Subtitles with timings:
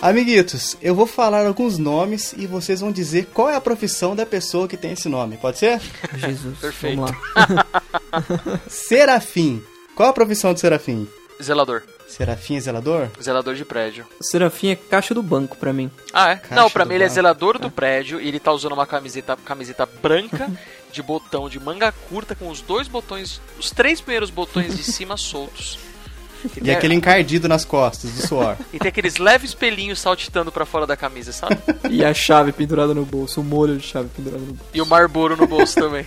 [0.00, 4.24] Amiguitos, eu vou falar alguns nomes e vocês vão dizer qual é a profissão da
[4.24, 5.36] pessoa que tem esse nome.
[5.36, 5.80] Pode ser?
[6.16, 6.96] Jesus, Perfeito.
[7.00, 7.66] vamos lá.
[8.68, 9.62] Serafim.
[9.94, 11.06] Qual a profissão do Serafim?
[11.42, 11.82] Zelador.
[12.08, 13.08] Serafim é zelador?
[13.22, 14.06] Zelador de prédio.
[14.18, 15.90] O Serafim é caixa do banco pra mim.
[16.12, 16.36] Ah, é?
[16.36, 17.14] Caixa Não, pra do mim ele é banco.
[17.14, 20.50] zelador do prédio e ele tá usando uma camiseta, camiseta branca
[20.90, 25.16] de botão de manga curta com os dois botões, os três primeiros botões de cima
[25.18, 25.78] soltos.
[26.56, 28.56] E tem- aquele encardido nas costas do suor.
[28.72, 31.58] E tem aqueles leves pelinhos saltitando pra fora da camisa, sabe?
[31.90, 34.70] E a chave pendurada no bolso, o molho de chave pendurado no bolso.
[34.72, 36.06] E o Marlboro no bolso também.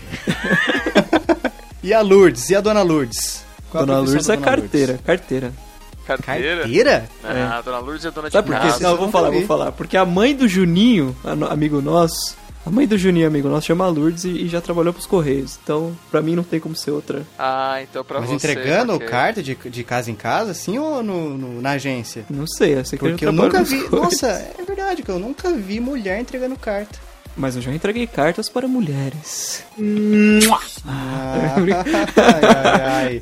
[1.84, 2.50] E a Lourdes?
[2.50, 3.44] E a Dona Lourdes?
[3.70, 5.54] Qual a Dona profissão Lourdes da é Dona carteira, carteira.
[6.06, 6.62] Carteira?
[6.62, 7.10] Carteira?
[7.24, 8.68] Ah, a Dona Lourdes é dona de Sabe por quê?
[8.84, 9.72] Não, eu vou falar, vou falar.
[9.72, 11.16] Porque a mãe do Juninho,
[11.50, 15.06] amigo nosso, a mãe do Juninho, amigo nosso, chama Lourdes e, e já trabalhou pros
[15.06, 15.58] Correios.
[15.64, 17.24] Então, pra mim não tem como ser outra.
[17.40, 18.36] Ah, então pra Mas você.
[18.36, 19.08] entregando ok.
[19.08, 22.26] carta de, de casa em casa, assim, ou no, no- na agência?
[22.30, 23.82] Não sei, eu sei que Porque eu trabalha nunca vi.
[23.90, 24.12] Correios.
[24.22, 27.00] Nossa, é verdade que eu nunca vi mulher entregando carta.
[27.38, 29.64] Mas eu já entreguei cartas para mulheres.
[30.86, 31.56] Ah,
[32.18, 33.22] ai, ai,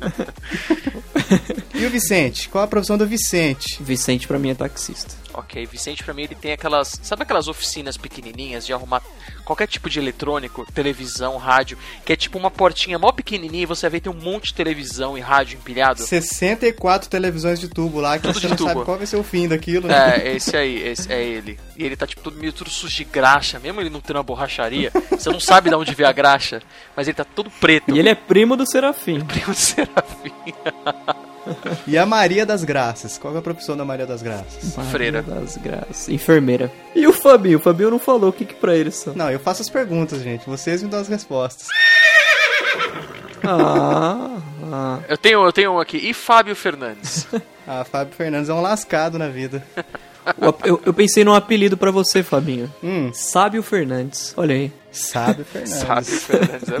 [1.80, 2.46] E o Vicente?
[2.50, 3.82] Qual a profissão do Vicente?
[3.82, 5.14] Vicente pra mim é taxista.
[5.32, 7.00] Ok, Vicente pra mim ele tem aquelas.
[7.02, 9.00] Sabe aquelas oficinas pequenininhas de arrumar
[9.46, 13.82] qualquer tipo de eletrônico, televisão, rádio, que é tipo uma portinha mó pequenininha e você
[13.88, 16.02] vai ver tem um monte de televisão e rádio empilhado?
[16.02, 18.68] 64 televisões de tubo lá que Tudo você não tubo.
[18.68, 20.18] sabe qual vai ser o fim daquilo, né?
[20.18, 21.58] É, esse aí, esse é ele.
[21.78, 24.22] E ele tá tipo todo meio tudo sujo de graxa, mesmo ele não tendo uma
[24.22, 26.60] borracharia, você não sabe de onde veio a graxa,
[26.94, 27.96] mas ele tá todo preto.
[27.96, 29.20] E ele é primo do Serafim.
[29.24, 30.32] primo de Serafim.
[31.86, 33.16] E a Maria das Graças?
[33.18, 34.76] Qual é a profissão da Maria das Graças?
[34.76, 35.22] Maria Freira.
[35.22, 36.08] das Graças.
[36.08, 36.70] Enfermeira.
[36.94, 37.58] E o Fabinho?
[37.58, 39.14] O Fabinho não falou o que que pra ele são.
[39.14, 40.46] Não, eu faço as perguntas, gente.
[40.46, 41.68] Vocês me dão as respostas.
[43.42, 44.36] Ah,
[44.72, 44.98] ah.
[45.08, 45.96] Eu tenho, eu tenho um aqui.
[45.96, 47.26] E Fábio Fernandes?
[47.72, 49.62] Ah, Fábio Fernandes é um lascado na vida.
[50.64, 52.72] Eu, eu pensei num apelido pra você, Fabinho.
[52.82, 54.34] Hum, Sábio Fernandes.
[54.36, 54.72] Olha aí.
[54.90, 55.82] Sábio Fernandes.
[55.84, 56.78] Fábio Fernandes é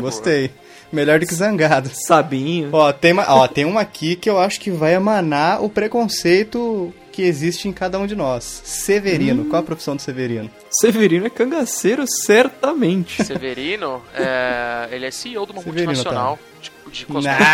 [0.92, 1.90] Melhor do que zangado.
[1.92, 2.70] Sabinho.
[2.72, 6.92] Ó, tem, uma, ó, tem uma aqui que eu acho que vai emanar o preconceito
[7.12, 8.62] que existe em cada um de nós.
[8.64, 9.44] Severino.
[9.46, 10.50] Qual a profissão do Severino?
[10.70, 13.22] Severino é cangaceiro, certamente.
[13.24, 17.46] Severino, é, ele é CEO de uma Severino, multinacional de, de cosméticos.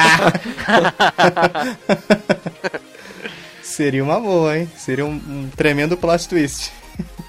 [0.69, 1.77] Nah.
[3.63, 4.71] Seria uma boa, hein?
[4.77, 6.73] Seria um, um tremendo plot twist.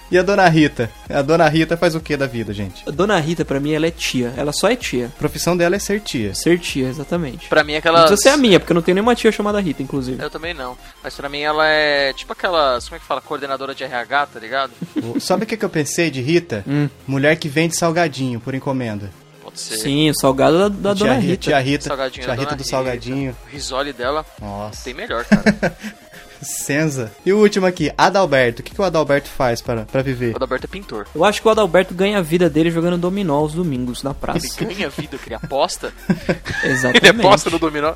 [0.09, 0.89] E a Dona Rita?
[1.09, 2.81] A Dona Rita faz o que da vida, gente?
[2.87, 4.33] A Dona Rita, pra mim, ela é tia.
[4.37, 5.07] Ela só é tia.
[5.07, 6.33] A profissão dela é ser tia.
[6.33, 7.49] Ser tia, exatamente.
[7.49, 8.05] Pra mim, Não aquelas...
[8.07, 10.23] precisa ser a minha, porque eu não tenho nenhuma tia chamada Rita, inclusive.
[10.23, 10.77] Eu também não.
[11.03, 13.19] Mas pra mim ela é tipo aquelas, como é que fala?
[13.21, 14.71] Coordenadora de RH, tá ligado?
[15.19, 16.63] Sabe o que, que eu pensei de Rita?
[16.65, 16.87] Hum.
[17.05, 19.11] Mulher que vende salgadinho por encomenda.
[19.43, 19.77] Pode ser.
[19.77, 21.37] Sim, o salgado da, da tia, Dona Ri- Rita.
[21.43, 22.69] Tia Rita, Salgadinho tia da Rita Dona do Rita.
[22.69, 23.35] salgadinho.
[23.45, 25.77] O risole dela Nossa, tem melhor, cara.
[26.41, 27.11] senza.
[27.25, 28.61] E o último aqui, Adalberto.
[28.61, 30.33] O que, que o Adalberto faz para, para viver?
[30.33, 31.07] o Adalberto é pintor.
[31.13, 34.19] Eu acho que o Adalberto ganha a vida dele jogando dominó aos domingos na Ele
[34.19, 34.65] praça.
[34.65, 35.93] ganha vida, que ele aposta.
[36.63, 37.05] Exatamente.
[37.07, 37.93] Ele aposta no dominó.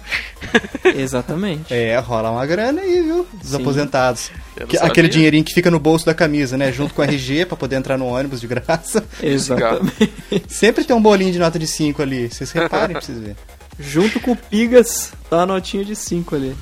[0.83, 1.73] Exatamente.
[1.73, 3.27] É, rola uma grana aí, viu?
[3.33, 3.57] Dos Sim.
[3.61, 4.31] aposentados.
[4.67, 6.71] Que- aquele dinheirinho que fica no bolso da camisa, né?
[6.71, 9.03] Junto com o RG pra poder entrar no ônibus de graça.
[9.21, 10.11] Exatamente.
[10.47, 12.29] Sempre tem um bolinho de nota de 5 ali.
[12.29, 13.35] Vocês reparem pra vocês verem.
[13.79, 16.55] Junto com o Pigas, tá a notinha de 5 ali.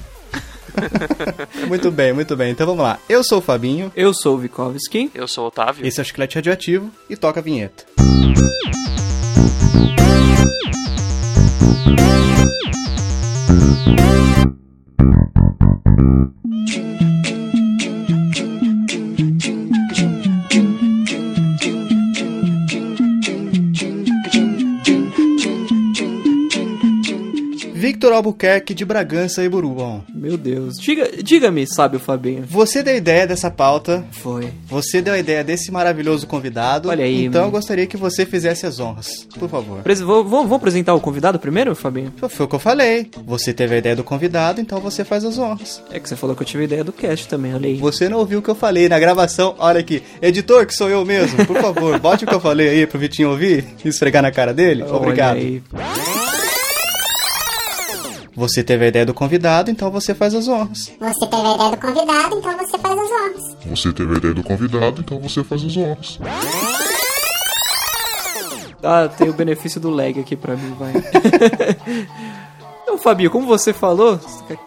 [1.67, 2.51] Muito bem, muito bem.
[2.51, 2.99] Então vamos lá.
[3.07, 3.91] Eu sou o Fabinho.
[3.95, 5.11] Eu sou o Vikovski.
[5.13, 5.85] Eu sou o Otávio.
[5.85, 7.85] Esse é o Chiclete Radioativo e toca a vinheta.
[27.99, 30.01] Victor Albuquerque de Bragança e Burubão.
[30.15, 30.77] Meu Deus.
[30.79, 32.45] Diga- Diga-me, sabe o Fabinho.
[32.47, 34.47] Você deu a ideia dessa pauta, Foi.
[34.69, 36.87] você deu a ideia desse maravilhoso convidado.
[36.87, 39.81] Olha aí, Então eu gostaria que você fizesse as honras, por favor.
[39.81, 42.13] Presi- vou- Vamos vamos apresentar o convidado primeiro, Fabinho?
[42.29, 43.09] Foi o que eu falei.
[43.27, 45.83] Você teve a ideia do convidado, então você faz as honras.
[45.91, 47.75] É que você falou que eu tive a ideia do cast também, olha aí.
[47.75, 49.55] Você não ouviu o que eu falei na gravação.
[49.59, 50.01] Olha aqui.
[50.21, 51.45] Editor, que sou eu mesmo.
[51.45, 54.53] Por favor, bote o que eu falei aí pro Vitinho ouvir e esfregar na cara
[54.53, 54.83] dele.
[54.83, 55.35] Olha Obrigado.
[55.35, 55.61] aí.
[58.39, 60.93] Você teve a ideia do convidado, então você faz as honras.
[60.97, 63.57] Você teve a ideia do convidado, então você faz as honras.
[63.65, 66.19] Você teve a ideia do convidado, então você faz as honras.
[68.81, 70.93] Ah, tem o benefício do lag aqui pra mim, vai.
[72.83, 74.17] então, Fabinho, como você falou,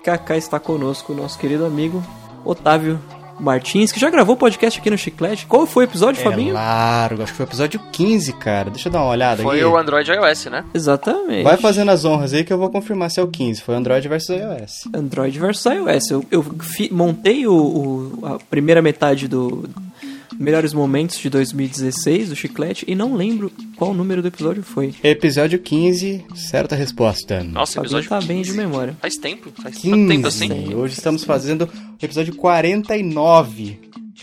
[0.04, 2.04] Kaká está conosco, nosso querido amigo
[2.44, 3.00] Otávio
[3.42, 5.46] Martins, que já gravou podcast aqui no Chiclete.
[5.46, 6.54] Qual foi o episódio, É Fabinho?
[6.54, 8.70] largo, acho que foi o episódio 15, cara.
[8.70, 9.64] Deixa eu dar uma olhada Foi aqui.
[9.64, 10.64] o Android iOS, né?
[10.72, 11.42] Exatamente.
[11.42, 13.60] Vai fazendo as honras aí que eu vou confirmar se é o 15.
[13.62, 14.88] Foi Android versus iOS.
[14.94, 16.10] Android versus iOS.
[16.10, 19.68] Eu, eu fi- montei o, o- a primeira metade do
[20.38, 24.94] Melhores Momentos de 2016, do Chiclete, e não lembro qual número do episódio foi.
[25.02, 27.42] Episódio 15, certa resposta.
[27.44, 28.50] Nossa, Fabinho episódio tá bem 15.
[28.50, 28.96] de memória.
[29.00, 30.08] Faz tempo, faz tanto 15.
[30.08, 30.74] tempo assim.
[30.74, 33.78] Hoje estamos fazendo o episódio 49.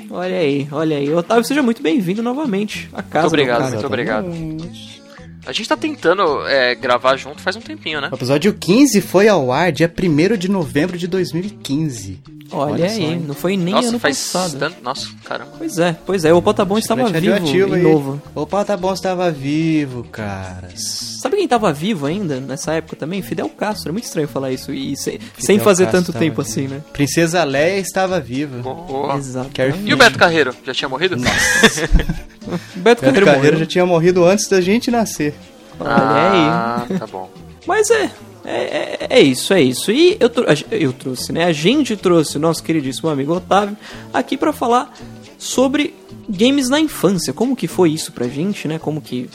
[0.09, 1.13] Olha aí, olha aí.
[1.13, 3.27] Otávio, seja muito bem-vindo novamente à casa.
[3.27, 3.71] Muito obrigado, cara.
[3.71, 4.25] muito obrigado.
[4.27, 4.99] Exatamente.
[5.45, 8.09] A gente tá tentando é, gravar junto faz um tempinho, né?
[8.11, 12.19] O episódio 15 foi ao ar dia 1 de novembro de 2015.
[12.51, 13.23] Olha, Olha só, aí, hein?
[13.27, 14.57] não foi nem Nossa, ano faz passado.
[14.59, 14.83] tanto.
[14.83, 15.51] Nossa, caramba.
[15.57, 16.33] Pois é, pois é.
[16.33, 17.83] O Potabon estava Chiclete vivo e aí.
[17.83, 18.21] novo.
[18.33, 20.69] Opa, tá bom, estava vivo, cara.
[20.75, 23.21] Sabe quem estava vivo ainda nessa época também?
[23.21, 23.89] Fidel Castro.
[23.89, 26.41] É muito estranho falar isso e sem, sem fazer Castro tanto tempo vivo.
[26.41, 26.81] assim, né?
[26.93, 28.57] Princesa Leia estava viva.
[28.61, 29.15] Boa.
[29.17, 29.49] Exato.
[29.85, 30.55] E o Beto Carreiro?
[30.65, 31.17] Já tinha morrido?
[31.17, 31.29] Beto
[32.77, 35.35] Beto Carreiro Carreiro já tinha morrido antes da gente nascer.
[35.79, 35.97] Olha aí.
[36.49, 37.29] Ah, tá bom.
[37.67, 38.09] Mas é,
[38.51, 39.91] é, é, é isso, é isso.
[39.91, 40.29] E eu,
[40.71, 41.45] eu trouxe, né?
[41.45, 43.77] A gente trouxe o nosso queridíssimo amigo Otávio
[44.13, 44.93] aqui pra falar
[45.37, 45.93] sobre
[46.27, 47.31] games na infância.
[47.33, 48.79] Como que foi isso pra gente, né?
[48.79, 49.29] Como que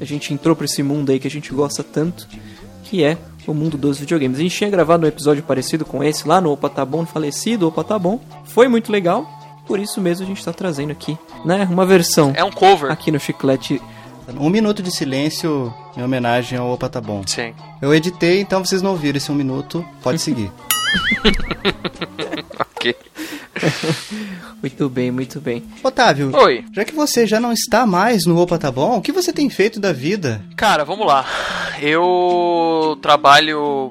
[0.00, 2.28] a gente entrou pra esse mundo aí que a gente gosta tanto,
[2.84, 3.16] que é
[3.46, 4.38] o mundo dos videogames.
[4.38, 7.68] A gente tinha gravado um episódio parecido com esse lá no Opa Tá Bom, falecido
[7.68, 8.20] Opa Tá Bom.
[8.44, 9.26] Foi muito legal,
[9.66, 11.66] por isso mesmo a gente tá trazendo aqui, né?
[11.70, 12.90] Uma versão É um cover.
[12.90, 13.80] aqui no Chiclete
[14.28, 17.22] Um minuto de silêncio em homenagem ao Opa Tá Bom.
[17.26, 17.54] Sim.
[17.80, 20.50] Eu editei, então vocês não ouviram esse um minuto, pode seguir.
[22.76, 22.94] Ok.
[24.62, 25.64] Muito bem, muito bem.
[25.82, 26.64] Otávio, Oi.
[26.72, 29.48] já que você já não está mais no Opa Tá Bom, o que você tem
[29.48, 30.42] feito da vida?
[30.56, 31.24] Cara, vamos lá.
[31.80, 33.90] Eu trabalho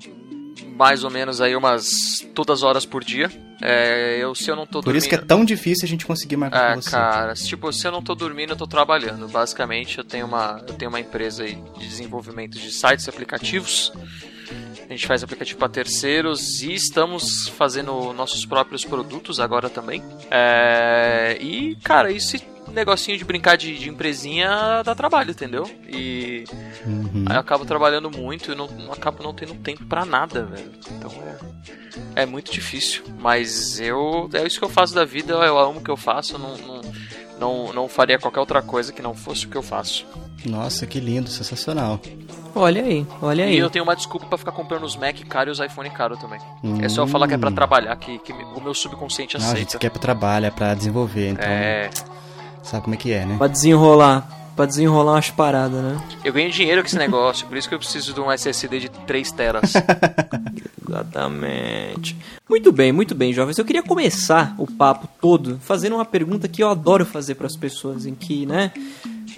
[0.75, 1.85] mais ou menos aí umas
[2.33, 3.31] todas as horas por dia.
[3.61, 6.35] É, eu se eu não tô Por isso que é tão difícil a gente conseguir
[6.37, 6.89] marcar É, com você.
[6.91, 9.27] cara, tipo, se eu não tô dormindo, eu tô trabalhando.
[9.27, 13.91] Basicamente, eu tenho uma, eu tenho uma empresa aí de desenvolvimento de sites e aplicativos.
[14.87, 20.03] A gente faz aplicativo para terceiros e estamos fazendo nossos próprios produtos agora também.
[20.29, 22.39] É, e, cara, esse
[22.75, 25.69] negocinho de brincar de, de empresinha dá trabalho, entendeu?
[25.87, 26.43] E
[26.85, 27.25] Uhum.
[27.27, 30.71] aí eu acabo trabalhando muito e não, não acabo não tendo tempo pra nada, velho.
[30.91, 31.11] Então
[32.15, 33.03] é, é muito difícil.
[33.19, 34.29] Mas eu.
[34.33, 36.81] É isso que eu faço da vida, eu amo o que eu faço, não, não,
[37.39, 40.05] não, não faria qualquer outra coisa que não fosse o que eu faço.
[40.45, 41.99] Nossa, que lindo, sensacional.
[42.53, 43.55] Olha aí, olha aí.
[43.55, 46.15] E eu tenho uma desculpa pra ficar comprando os Mac caros e os iPhone caro
[46.15, 46.39] também.
[46.81, 47.53] É só eu falar que é pra Hum.
[47.55, 49.79] trabalhar, que, que o meu subconsciente Não, a gente aceita.
[49.79, 51.89] quer pro trabalho, é pra desenvolver, então É,
[52.65, 53.37] sabe como é que é, né?
[53.37, 54.29] Pra desenrolar.
[54.55, 56.01] Pra desenrolar umas paradas, né?
[56.23, 58.89] eu ganho dinheiro com esse negócio, por isso que eu preciso de um SSD de
[58.89, 59.73] 3 teras.
[60.87, 62.15] Exatamente.
[62.49, 63.57] Muito bem, muito bem, jovens.
[63.57, 67.57] Eu queria começar o papo todo fazendo uma pergunta que eu adoro fazer para as
[67.57, 68.71] pessoas em que, né,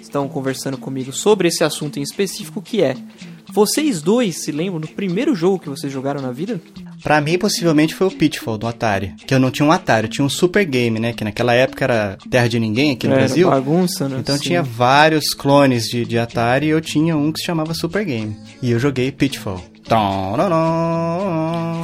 [0.00, 2.96] estão conversando comigo sobre esse assunto em específico, que é:
[3.52, 6.60] vocês dois se lembram do primeiro jogo que vocês jogaram na vida?
[7.02, 9.14] Pra mim, possivelmente foi o Pitfall do Atari.
[9.26, 11.12] Que eu não tinha um Atari, eu tinha um Super Game, né?
[11.12, 13.48] Que naquela época era terra de ninguém aqui no Era Brasil.
[13.50, 14.18] bagunça, né?
[14.20, 14.42] Então Sim.
[14.42, 18.36] tinha vários clones de, de Atari e eu tinha um que se chamava Super Game.
[18.62, 19.62] E eu joguei Pitfall.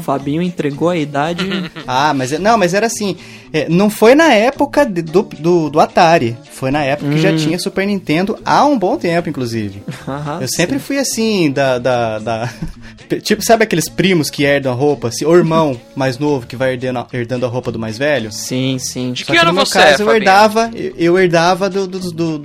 [0.02, 1.44] Fabinho entregou a idade.
[1.86, 3.16] Ah, mas é- não, mas era assim.
[3.52, 6.36] é, não foi na época de- do, do, do Atari.
[6.52, 7.36] Foi na época que já Hum.
[7.36, 9.82] tinha Super Nintendo há um bom tempo, inclusive.
[10.08, 12.48] Ah, Eu sempre fui assim, da, da, da-
[13.22, 15.08] Tipo, sabe aqueles primos que herdam a roupa?
[15.08, 18.32] Assim, ou irmão mais novo que vai herdando, a- herdando a roupa do mais velho?
[18.32, 19.12] Sim, sim.
[19.12, 21.86] De Só que ano no meu você caso, é, eu herdava, eu eu herdava do,
[21.86, 22.38] do- do-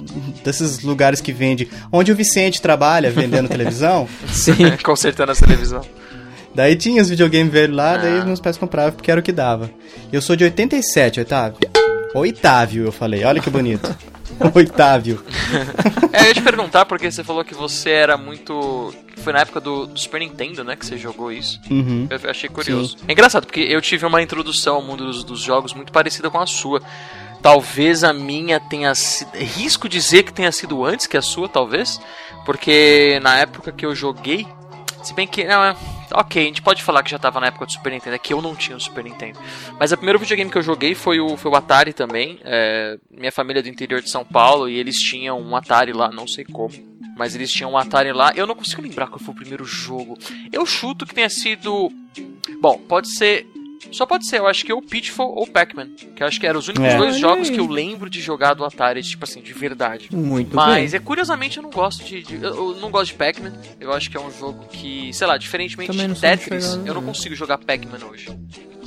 [0.44, 1.70] desses lugares que vende.
[1.92, 4.08] Onde o Vicente trabalha vendendo televisão.
[4.32, 4.54] Sim.
[4.84, 5.82] Consertando a televisão.
[6.56, 8.26] Daí tinha os videogames velhos lá, daí Ah.
[8.26, 9.70] meus pais compravam porque era o que dava.
[10.12, 11.58] Eu sou de 87, Otávio.
[12.16, 13.24] Oitávio, eu falei.
[13.24, 13.96] Olha que bonito.
[14.54, 15.24] Oitávio.
[16.12, 18.92] É, eu ia te perguntar porque você falou que você era muito.
[19.18, 20.76] Foi na época do, do Super Nintendo, né?
[20.76, 21.60] Que você jogou isso.
[21.70, 22.08] Uhum.
[22.10, 22.98] Eu achei curioso.
[23.08, 26.40] É engraçado, porque eu tive uma introdução ao mundo dos, dos jogos muito parecida com
[26.40, 26.82] a sua.
[27.44, 29.30] Talvez a minha tenha sido.
[29.36, 32.02] Risco dizer que tenha sido antes que a sua, talvez.
[32.44, 34.48] Porque na época que eu joguei.
[35.04, 35.44] Se bem que.
[35.44, 35.76] Não, é,
[36.14, 38.34] ok, a gente pode falar que já tava na época do Super Nintendo, é que
[38.34, 39.40] eu não tinha o Super Nintendo.
[39.80, 42.40] Mas o primeiro videogame que eu joguei foi o, foi o Atari também.
[42.44, 46.12] É, minha família é do interior de São Paulo e eles tinham um Atari lá,
[46.12, 46.74] não sei como.
[47.18, 48.32] Mas eles tinham um Atari lá.
[48.36, 50.18] Eu não consigo lembrar qual foi o primeiro jogo.
[50.52, 51.92] Eu chuto que tenha sido.
[52.62, 53.46] Bom, pode ser.
[53.92, 55.90] Só pode ser, eu acho que ou Pitfall ou Pac-Man.
[56.16, 56.98] Que eu acho que eram os únicos É.
[56.98, 60.10] dois jogos que eu lembro de jogar do Atari, tipo assim, de verdade.
[60.12, 60.98] Muito Mas bem.
[61.00, 62.22] é curiosamente eu não gosto de.
[62.22, 63.54] de- eu, eu não gosto de Pac-Man.
[63.80, 67.04] Eu acho que é um jogo que, sei lá, diferentemente de Tetris, eu não não.
[67.04, 68.28] consigo jogar Pac-Man hoje.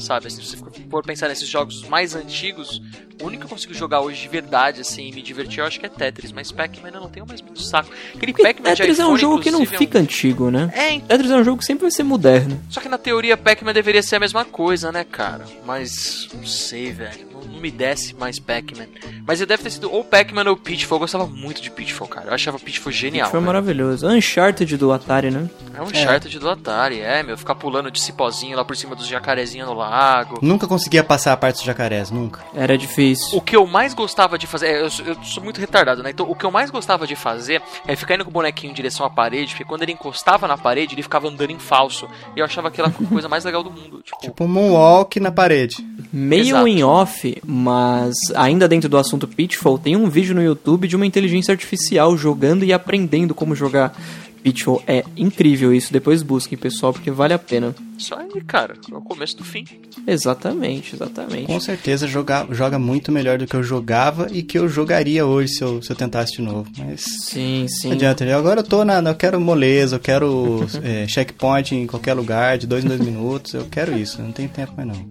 [0.03, 0.27] Sabe?
[0.27, 2.81] Assim, se você for pensar nesses jogos mais antigos,
[3.23, 5.79] o único que eu consigo jogar hoje de verdade, assim, e me divertir, eu acho
[5.81, 6.33] que é Tetris.
[6.33, 7.91] Mas Pac-Man eu não tenho mais muito saco.
[8.15, 10.73] Aquele Pac-Man Tetris é um iPhone, jogo que não inclusive, é um- fica antigo, né?
[10.75, 11.09] É, então.
[11.09, 12.61] Tetris é um jogo que sempre vai ser moderno.
[12.69, 15.45] Só que na teoria Pac-Man deveria ser a mesma coisa, né, cara?
[15.65, 17.32] Mas não sei, velho.
[17.47, 18.87] Não, me desce mais Pac-Man.
[19.27, 20.97] Mas eu deve ter sido ou Pac-Man ou Pitfall.
[20.97, 22.29] Eu gostava muito de Pitfall, cara.
[22.29, 23.31] Eu achava Pitfall genial.
[23.31, 23.47] Foi velho.
[23.47, 24.07] maravilhoso.
[24.09, 25.49] Uncharted do Atari, né?
[25.75, 27.37] É um Uncharted do Atari, é, meu.
[27.37, 30.39] Ficar pulando de cipózinho lá por cima dos jacarezinhos no lago.
[30.43, 32.41] Nunca conseguia passar a parte dos jacarés, nunca.
[32.55, 33.37] Era difícil.
[33.37, 34.67] O que eu mais gostava de fazer.
[34.69, 36.11] é, Eu, sou- eu sou muito retardado, né?
[36.11, 38.75] Então, o que eu mais gostava de fazer é ficar indo com o bonequinho em
[38.75, 42.09] direção à parede, porque quando ele encostava na parede, ele ficava andando em falso.
[42.37, 44.03] E eu achava aquela coisa mais legal do mundo.
[44.03, 45.77] Tipo, Tipo um moonwalk na parede.
[46.13, 46.69] Meio Exato.
[46.69, 51.07] em off, mas ainda dentro do assunto Pitfall, tem um vídeo no YouTube de uma
[51.07, 53.95] inteligência artificial jogando e aprendendo como jogar
[54.43, 54.83] Pitfall.
[54.87, 57.75] É incrível isso, depois busquem, pessoal, porque vale a pena.
[57.97, 58.75] Isso aí, cara.
[58.91, 59.65] É o começo do fim.
[60.07, 61.47] Exatamente, exatamente.
[61.47, 65.55] Com certeza joga, joga muito melhor do que eu jogava e que eu jogaria hoje
[65.55, 66.69] se eu, se eu tentasse de novo.
[66.77, 67.89] Mas Sim, sim.
[67.89, 68.37] não adianta.
[68.37, 68.99] Agora eu tô na.
[68.99, 73.55] Eu quero moleza, eu quero é, checkpoint em qualquer lugar, de dois em dois minutos.
[73.55, 75.07] Eu quero isso, não tem tempo mais não.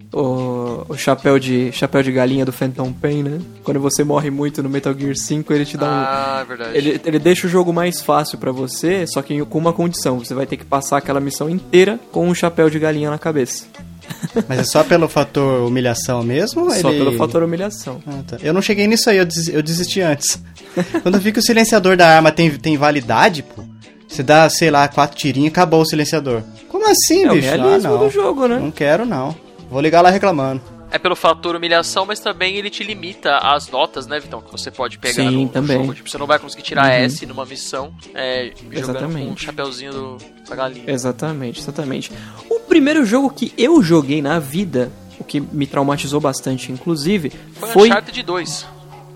[0.88, 3.38] O, o chapéu de chapéu de galinha do Phantom Pain, né?
[3.64, 5.88] Quando você morre muito no Metal Gear 5, ele te dá um.
[5.90, 6.76] Ah, é verdade.
[6.78, 10.34] Ele, ele deixa o jogo mais fácil pra você, só que com uma condição: você
[10.34, 13.64] vai ter que passar aquela missão inteira com um chapéu de galinha na cabeça.
[14.48, 16.70] Mas é só pelo fator humilhação mesmo?
[16.72, 18.02] Só ele- pelo fator humilhação.
[18.06, 18.36] Ah, tá.
[18.42, 20.42] Eu não cheguei nisso aí, eu, des- eu desisti antes.
[21.02, 23.62] Quando eu vi que o silenciador da arma tem, tem validade, pô,
[24.08, 26.42] você dá, sei lá, quatro tirinhos e acabou o silenciador.
[26.68, 27.48] Como assim, É o bicho?
[27.48, 27.98] Ah, realismo não.
[28.00, 28.58] do jogo, né?
[28.58, 29.34] Não quero, não.
[29.72, 30.60] Vou ligar lá reclamando.
[30.90, 34.42] É pelo fator humilhação, mas também ele te limita as notas, né, Vitão?
[34.42, 35.78] Que você pode pegar Sim, no também.
[35.78, 35.94] jogo.
[35.94, 39.44] Tipo, você não vai conseguir tirar S numa missão é, jogando com o Exatamente.
[39.46, 40.84] chapeuzinho do, da galinha.
[40.86, 42.12] Exatamente, exatamente.
[42.50, 47.68] O primeiro jogo que eu joguei na vida, o que me traumatizou bastante, inclusive, Foi,
[47.70, 47.88] foi.
[47.88, 48.66] Uncharted 2.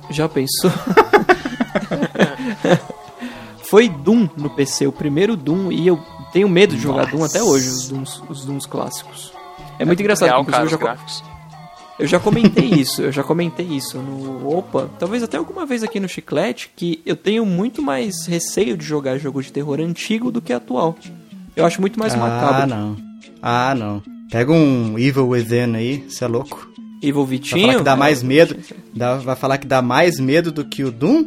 [0.09, 0.71] Já pensou?
[3.65, 7.43] foi Doom no PC, o primeiro Doom, e eu tenho medo de jogar Doom até
[7.43, 9.36] hoje, os Dooms, os Dooms clássicos.
[9.79, 11.25] É muito engraçado, Real, inclusive cara, eu já,
[11.99, 15.99] eu já comentei isso, eu já comentei isso no Opa, talvez até alguma vez aqui
[16.01, 20.41] no Chiclete, que eu tenho muito mais receio de jogar jogo de terror antigo do
[20.41, 20.97] que atual.
[21.55, 22.67] Eu acho muito mais ah, macabro.
[22.67, 22.97] não.
[23.41, 24.03] Ah, não.
[24.31, 26.69] Pega um Evil Within aí, você é louco.
[27.03, 27.61] Evil Vai Vitinho.
[27.63, 28.57] falar que dá é, mais medo.
[28.95, 31.27] dá- vai falar que dá mais medo do que o Doom?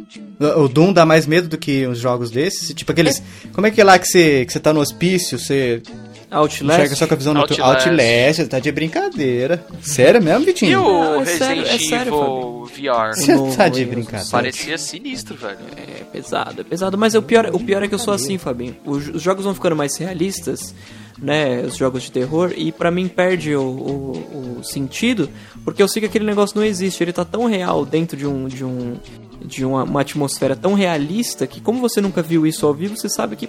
[0.56, 2.74] O Doom dá mais medo do que os jogos desses?
[2.74, 3.22] Tipo aqueles.
[3.52, 5.82] Como é que é lá que você, que você tá no hospício, você
[6.30, 6.62] Outlast.
[6.80, 7.64] enxerga só com a visão noturna?
[7.64, 7.88] Outlast.
[7.88, 9.64] Outlast, tá de brincadeira.
[9.82, 10.80] Sério mesmo, E Vitinho?
[10.80, 13.14] o Não, é Resident sério, é sério, Evil VR?
[13.16, 14.30] Você tá de brincadeira.
[14.30, 15.58] Parecia sinistro, velho.
[15.76, 18.76] É pesado, é pesado, mas o pior, o pior é que eu sou assim, Fabinho.
[18.84, 20.74] Os, os jogos vão ficando mais realistas,
[21.18, 21.62] né?
[21.62, 25.28] Os jogos de terror, e pra mim perde o, o, o sentido,
[25.64, 27.02] porque eu sei que aquele negócio não existe.
[27.02, 28.46] Ele tá tão real dentro de um.
[28.46, 28.96] De um
[29.42, 33.08] de uma, uma atmosfera tão realista que, como você nunca viu isso ao vivo, você
[33.08, 33.48] sabe que.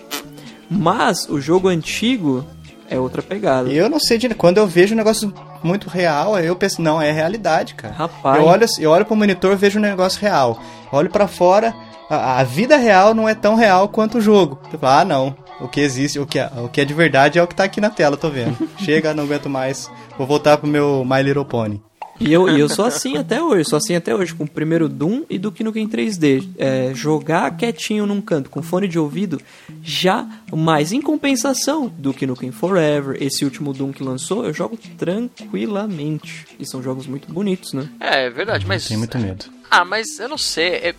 [0.69, 2.45] Mas o jogo antigo
[2.91, 3.69] é outra pegada.
[3.71, 5.33] Eu não sei de quando eu vejo um negócio
[5.63, 7.93] muito real, eu penso, não, é realidade, cara.
[7.93, 8.37] Rapaz.
[8.37, 10.59] Eu olho, eu olho pro monitor, vejo um negócio real.
[10.91, 11.73] Olho pra fora,
[12.09, 14.59] a, a vida real não é tão real quanto o jogo.
[14.79, 15.35] Falo, ah, não.
[15.61, 17.63] O que existe, o que, é, o que é de verdade é o que tá
[17.63, 18.57] aqui na tela, tô vendo.
[18.83, 19.89] Chega, não aguento mais.
[20.17, 21.81] Vou voltar pro meu My Little Pony.
[22.21, 24.87] E eu, e eu sou assim até hoje, sou assim até hoje, com o primeiro
[24.87, 26.47] Doom e do Nukem 3D.
[26.57, 29.41] É, jogar quietinho num canto, com fone de ouvido,
[29.81, 36.45] já mais em compensação do Nukem Forever, esse último Doom que lançou, eu jogo tranquilamente.
[36.59, 37.89] E são jogos muito bonitos, né?
[37.99, 38.87] É, é verdade, mas.
[38.87, 39.45] Tenho muito medo.
[39.69, 40.67] Ah, mas eu não sei.
[40.67, 40.95] é-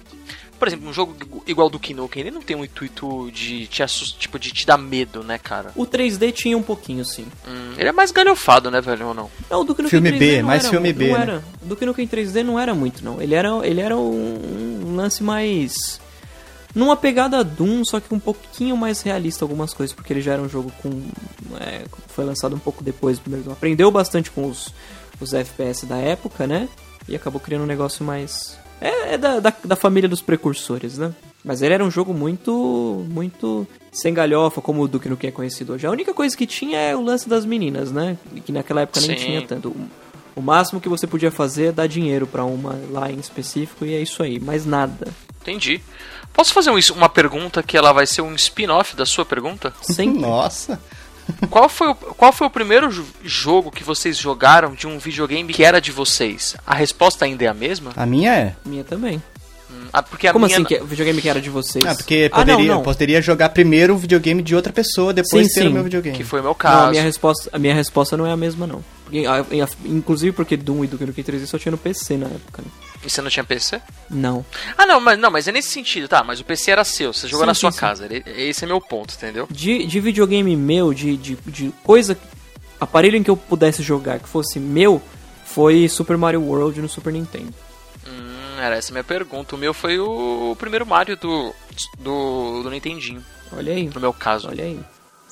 [0.63, 4.21] Por exemplo, um jogo igual do Kinuken, ele não tem um intuito de te assustar,
[4.21, 5.73] tipo, de te dar medo, né, cara?
[5.75, 7.27] O 3D tinha um pouquinho, sim.
[7.49, 9.29] Hum, ele é mais galhofado, né, velho, ou não?
[9.51, 11.21] Não, o Duke Nukem Filme 3D B, não mais era, filme não B, né?
[11.21, 11.45] Era.
[11.61, 13.21] O Duke Nukem 3D não era muito, não.
[13.21, 16.01] Ele era, ele era um, um lance mais...
[16.73, 20.43] Numa pegada Doom, só que um pouquinho mais realista algumas coisas, porque ele já era
[20.43, 20.91] um jogo com...
[21.61, 23.55] é, foi lançado um pouco depois do primeiro Doom.
[23.55, 24.73] Aprendeu bastante com os,
[25.21, 26.69] os FPS da época, né?
[27.09, 28.62] E acabou criando um negócio mais...
[28.83, 31.13] É, é da, da, da família dos precursores, né?
[31.45, 35.73] Mas ele era um jogo muito, muito sem galhofa, como o Duke Nukem é conhecido
[35.73, 35.87] hoje.
[35.87, 38.17] A única coisa que tinha é o lance das meninas, né?
[38.45, 39.25] Que naquela época nem Sim.
[39.25, 39.75] tinha tanto.
[40.35, 43.95] O- máximo que você podia fazer é dar dinheiro pra uma lá em específico e
[43.95, 45.09] é isso aí, mais nada.
[45.43, 45.81] Entendi.
[46.33, 49.73] Posso fazer um- uma pergunta que ela vai ser um spin-off da sua pergunta?
[49.83, 50.21] Sempre.
[50.23, 50.81] Nossa.
[51.51, 55.53] Qual foi, o, qual foi o primeiro jo- jogo que vocês jogaram de um videogame
[55.53, 56.57] que era de vocês?
[56.67, 57.93] A resposta ainda é a mesma?
[57.97, 58.57] A minha é.
[58.65, 59.23] Minha também.
[59.71, 60.57] Hum, ah, porque a Como minha...
[60.59, 61.85] assim, que, o videogame que era de vocês?
[61.87, 62.83] Ah, porque Ah, não, poderia, não.
[62.83, 65.73] poderia jogar primeiro o videogame de outra pessoa, depois Sim, ter o sim.
[65.75, 66.17] meu videogame.
[66.17, 66.87] Que foi o meu Não, caso.
[66.89, 68.85] a minha, resposta, a minha resposta não é a mesma, não.
[69.05, 72.27] Porque, a- a- inclusive porque Doom e Duke Nukem 3D só tinha no PC na
[72.27, 72.69] época, né?
[73.05, 73.81] E você não tinha PC?
[74.09, 74.45] Não.
[74.79, 76.23] Ah, não, mas, não, mas é nesse sentido, tá?
[76.23, 77.81] Mas o PC era seu, você jogou Sim, na sua sim, sim.
[77.81, 78.05] casa.
[78.05, 79.49] ele- Esse é meu ponto, entendeu?
[79.51, 82.17] De, de videogame meu, de, de, de coisa.
[82.81, 85.01] Aparelho em que eu pudesse jogar que fosse meu,
[85.45, 87.53] foi Super Mario World no Super Nintendo.
[88.07, 89.55] Hum, era essa a minha pergunta.
[89.55, 91.53] O meu foi o primeiro Mario do,
[91.99, 93.89] do, do Nintendinho, Olha aí.
[93.93, 94.49] no meu caso.
[94.49, 94.79] Olha aí.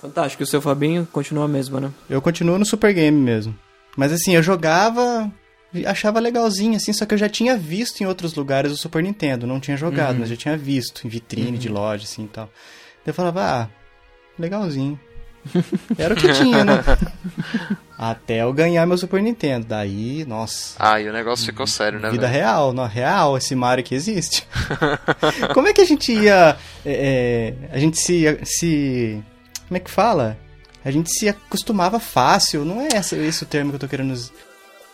[0.01, 0.43] Fantástico.
[0.43, 1.91] E o seu Fabinho continua a mesma, né?
[2.09, 3.57] Eu continuo no Super Game mesmo.
[3.97, 5.31] Mas assim, eu jogava,
[5.87, 9.47] achava legalzinho, assim, só que eu já tinha visto em outros lugares o Super Nintendo.
[9.47, 12.47] Não tinha jogado, mas já tinha visto em vitrine de loja, assim e tal.
[13.05, 13.69] Daí eu falava, ah,
[14.39, 14.99] legalzinho.
[15.97, 16.85] Era o que tinha, né?
[17.97, 19.67] Até eu ganhar meu Super Nintendo.
[19.67, 20.75] Daí, nossa.
[20.79, 22.11] Ah, e o negócio ficou sério, né?
[22.11, 22.41] Vida velho?
[22.41, 24.47] real, não, real esse Mario que existe.
[25.53, 26.57] Como é que a gente ia.
[26.85, 29.23] é, é, a gente se, se.
[29.69, 30.39] Como é que fala?
[30.85, 34.15] A gente se acostumava fácil, não é esse, esse o termo que eu tô querendo.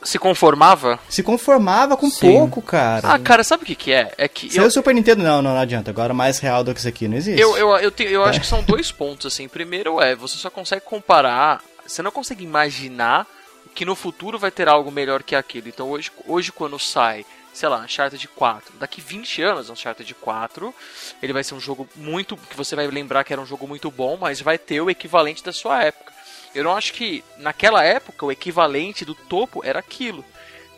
[0.03, 0.99] Se conformava?
[1.09, 2.31] Se conformava com Sim.
[2.33, 3.09] pouco, cara.
[3.15, 4.13] Ah, cara, sabe o que que é?
[4.17, 5.91] É que Se eu, é o Super Nintendo, não, não, não adianta.
[5.91, 7.41] Agora mais real do que isso aqui não existe.
[7.41, 9.49] eu, eu, eu, tenho- eu acho que são dois pontos, assim.
[9.49, 13.27] Primeiro é, você só consegue comparar, você não consegue imaginar
[13.75, 15.69] que no futuro vai ter algo melhor que aquilo.
[15.69, 20.75] Então hoje, hoje quando sai, sei lá, Uncharted 4, daqui 20 anos, Uncharted 4,
[21.23, 23.91] ele vai ser um jogo muito, que você vai lembrar que era um jogo muito
[23.91, 26.13] bom, mas vai ter o equivalente da sua época.
[26.57, 30.25] Eu não acho que naquela época o equivalente do topo era aquilo.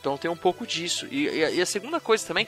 [0.00, 1.06] Então tem um pouco disso.
[1.10, 2.46] E, e a- e a segunda coisa também,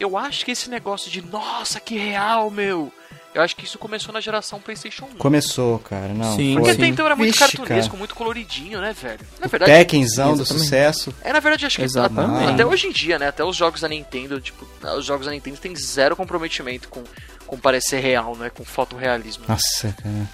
[0.00, 2.92] eu acho que esse negócio de nossa, que real, meu.
[3.34, 5.18] Eu acho que isso começou na geração PlayStation 1.
[5.18, 6.34] Começou, cara, não.
[6.36, 7.98] Sim, Porque até então era muito Vixe, cartunesco, cara.
[7.98, 9.20] muito coloridinho, né, velho?
[9.38, 11.14] Na verdade, Tekkenzão do sucesso.
[11.22, 12.52] é na verdade acho que Exatamente.
[12.54, 13.28] até hoje em dia, né?
[13.28, 14.66] Até os jogos da Nintendo, tipo,
[14.96, 17.04] os jogos da Nintendo têm zero comprometimento com,
[17.46, 18.48] com parecer real, né?
[18.48, 19.44] Com fotorrealismo.
[19.46, 20.30] Nossa, cara.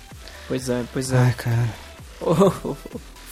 [0.47, 1.17] Pois é, pois é.
[1.19, 1.69] Ai, cara.
[2.65, 2.77] O, o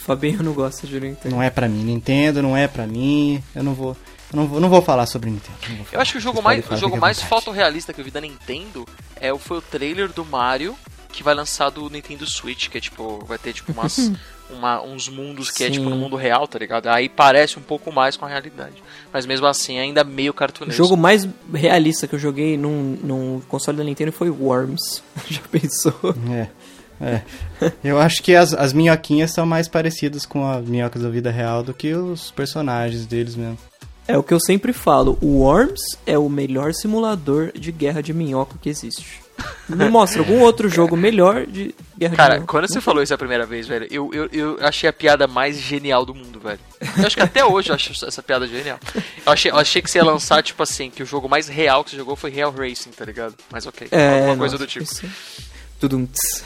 [0.05, 1.35] Fabinho não gosta de Nintendo.
[1.35, 1.83] Não é pra mim.
[1.83, 3.41] Nintendo não é pra mim.
[3.55, 3.95] Eu não vou.
[4.33, 5.57] Eu não vou, não vou falar sobre Nintendo.
[5.67, 6.01] vou Eu falar.
[6.01, 8.21] acho que o jogo Vocês mais, falar, o jogo mais fotorrealista que eu vi da
[8.21, 8.87] Nintendo
[9.19, 10.75] é, o- foi o trailer do Mario
[11.13, 14.11] que vai lançar do Nintendo Switch, que é tipo, vai ter tipo umas,
[14.49, 16.01] uma- uns mundos que é tipo no Sim.
[16.01, 16.87] mundo real, tá ligado?
[16.87, 18.81] Aí parece um pouco mais com a realidade.
[19.13, 20.81] Mas mesmo assim, ainda meio O cartunesco.
[20.81, 25.03] jogo mais realista que eu joguei num, num console da Nintendo foi Worms.
[25.29, 25.93] Já pensou?
[26.31, 26.47] É.
[27.01, 27.21] É.
[27.83, 31.63] Eu acho que as, as minhoquinhas são mais parecidas com as minhocas da vida real
[31.63, 33.57] do que os personagens deles mesmo.
[34.07, 35.17] É o que eu sempre falo.
[35.21, 39.21] O Worms é o melhor simulador de guerra de minhoca que existe.
[39.67, 42.47] Me mostra algum outro jogo melhor de guerra de Cara, minhoca.
[42.47, 45.57] quando você falou isso a primeira vez, velho, eu, eu, eu achei a piada mais
[45.57, 46.59] genial do mundo, velho.
[46.97, 48.77] Eu acho que até hoje eu acho essa piada genial.
[49.25, 51.83] Eu achei, eu achei que você ia lançar, tipo assim, que o jogo mais real
[51.83, 53.33] que você jogou foi Real Racing, tá ligado?
[53.51, 54.83] Mas ok, É, alguma coisa nossa, do tipo.
[54.83, 55.09] isso-
[55.79, 56.43] Tudum, tss.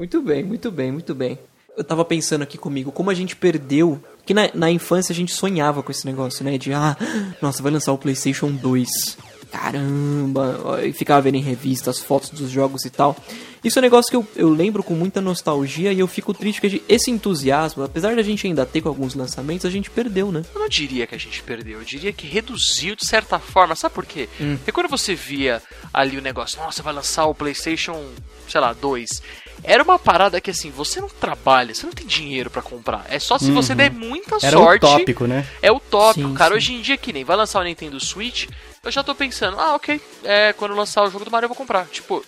[0.00, 1.38] Muito bem, muito bem, muito bem.
[1.76, 4.02] Eu tava pensando aqui comigo, como a gente perdeu.
[4.24, 6.56] Que na, na infância a gente sonhava com esse negócio, né?
[6.56, 6.96] De, ah,
[7.42, 8.88] nossa, vai lançar o PlayStation 2.
[9.52, 10.80] Caramba!
[10.86, 13.14] E ficava vendo em revistas fotos dos jogos e tal.
[13.62, 16.62] Isso é um negócio que eu, eu lembro com muita nostalgia e eu fico triste
[16.62, 20.32] que esse entusiasmo, apesar de a gente ainda ter com alguns lançamentos, a gente perdeu,
[20.32, 20.42] né?
[20.54, 23.76] Eu não diria que a gente perdeu, eu diria que reduziu de certa forma.
[23.76, 24.30] Sabe por quê?
[24.40, 24.56] Hum.
[24.56, 25.60] Porque quando você via
[25.92, 28.02] ali o negócio, nossa, vai lançar o PlayStation,
[28.48, 29.22] sei lá, 2.
[29.62, 33.04] Era uma parada que assim, você não trabalha, você não tem dinheiro pra comprar.
[33.08, 34.40] É só se você der muita Uhum.
[34.42, 34.84] Era sorte.
[34.86, 35.46] utópico, né?
[35.62, 36.50] É utópico, Sim, cara.
[36.52, 36.56] sim.
[36.56, 38.48] Hoje em dia, que nem vai lançar o Nintendo Switch,
[38.82, 41.56] eu já tô pensando, ah, ok, é, quando lançar o jogo do Mario eu vou
[41.56, 41.86] comprar.
[41.86, 42.24] Tipo,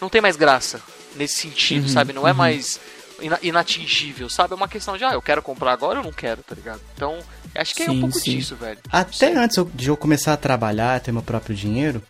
[0.00, 0.80] não tem mais graça
[1.16, 2.12] nesse sentido, Uhum, sabe?
[2.12, 2.78] Não é mais
[3.20, 4.52] ina- inatingível, sabe?
[4.52, 6.80] É uma questão de, ah, eu quero comprar agora ou não quero, tá ligado?
[6.94, 7.18] Então,
[7.54, 8.36] acho que é um Sim, pouco sim.
[8.36, 8.78] disso, velho.
[8.90, 12.02] Até antes de eu começar a trabalhar, ter meu próprio dinheiro,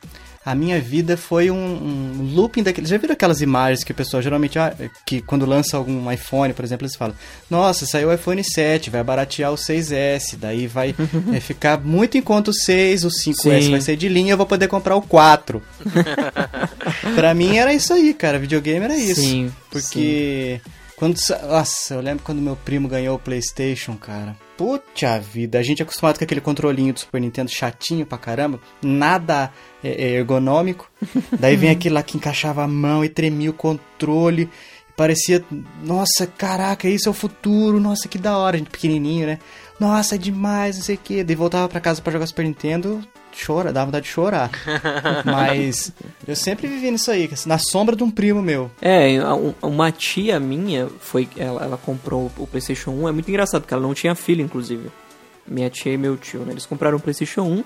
[0.44, 2.90] a minha vida foi um, um looping daqueles.
[2.90, 4.74] Já viram aquelas imagens que o pessoal geralmente, ah,
[5.07, 7.14] que quando lança algum iPhone, por exemplo, eles falam:
[7.48, 10.94] Nossa, saiu o iPhone 7, vai baratear o 6S, daí vai
[11.33, 13.70] é, ficar muito em conta o 6, o 5S Sim.
[13.70, 15.62] vai ser de linha, eu vou poder comprar o 4.
[17.14, 18.38] pra mim era isso aí, cara.
[18.38, 19.20] Videogame era isso.
[19.20, 20.61] Sim, Porque.
[20.96, 24.37] Quando, sa- nossa, eu lembro quando meu primo ganhou o PlayStation, cara.
[24.57, 28.61] Puta vida, a gente é acostumado com aquele controlinho do Super Nintendo chatinho pra caramba,
[28.81, 30.88] nada é, é, ergonômico.
[31.38, 34.49] Daí vem aquele lá que encaixava a mão e tremia o controle.
[34.97, 35.45] Parecia,
[35.83, 39.40] nossa, caraca, isso é o futuro, nossa, que da hora, a gente pequenininho, né?
[39.81, 41.25] Nossa, é demais, não sei o que.
[41.25, 43.03] Daí voltava pra casa pra jogar Super Nintendo,
[43.44, 44.51] chora, dava vontade de chorar.
[45.25, 45.92] Mas
[46.27, 48.70] eu sempre vivi nisso aí, na sombra de um primo meu.
[48.81, 51.29] É, um- uma tia minha foi.
[51.37, 53.09] Ela, ela comprou o PlayStation 1.
[53.09, 54.90] É muito engraçado, porque ela não tinha filho, inclusive.
[55.47, 56.53] Minha tia e meu tio, né?
[56.53, 57.64] Eles compraram o PlayStation 1,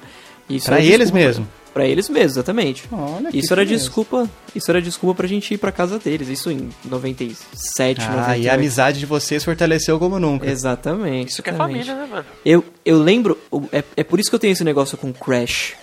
[0.48, 1.46] Isso Pra eles mesmo.
[1.74, 2.84] Pra eles mesmo, exatamente.
[2.90, 6.28] Olha, que Isso era desculpa, isso era desculpa pra gente ir pra casa deles.
[6.28, 8.42] Isso em 97, Ah, 98.
[8.44, 10.46] e a amizade de vocês fortaleceu como nunca.
[10.50, 11.30] Exatamente.
[11.32, 11.86] Isso que é exatamente.
[11.86, 12.26] família, né, mano?
[12.44, 13.38] Eu, eu lembro,
[13.70, 15.74] é, é por isso que eu tenho esse negócio com Crash.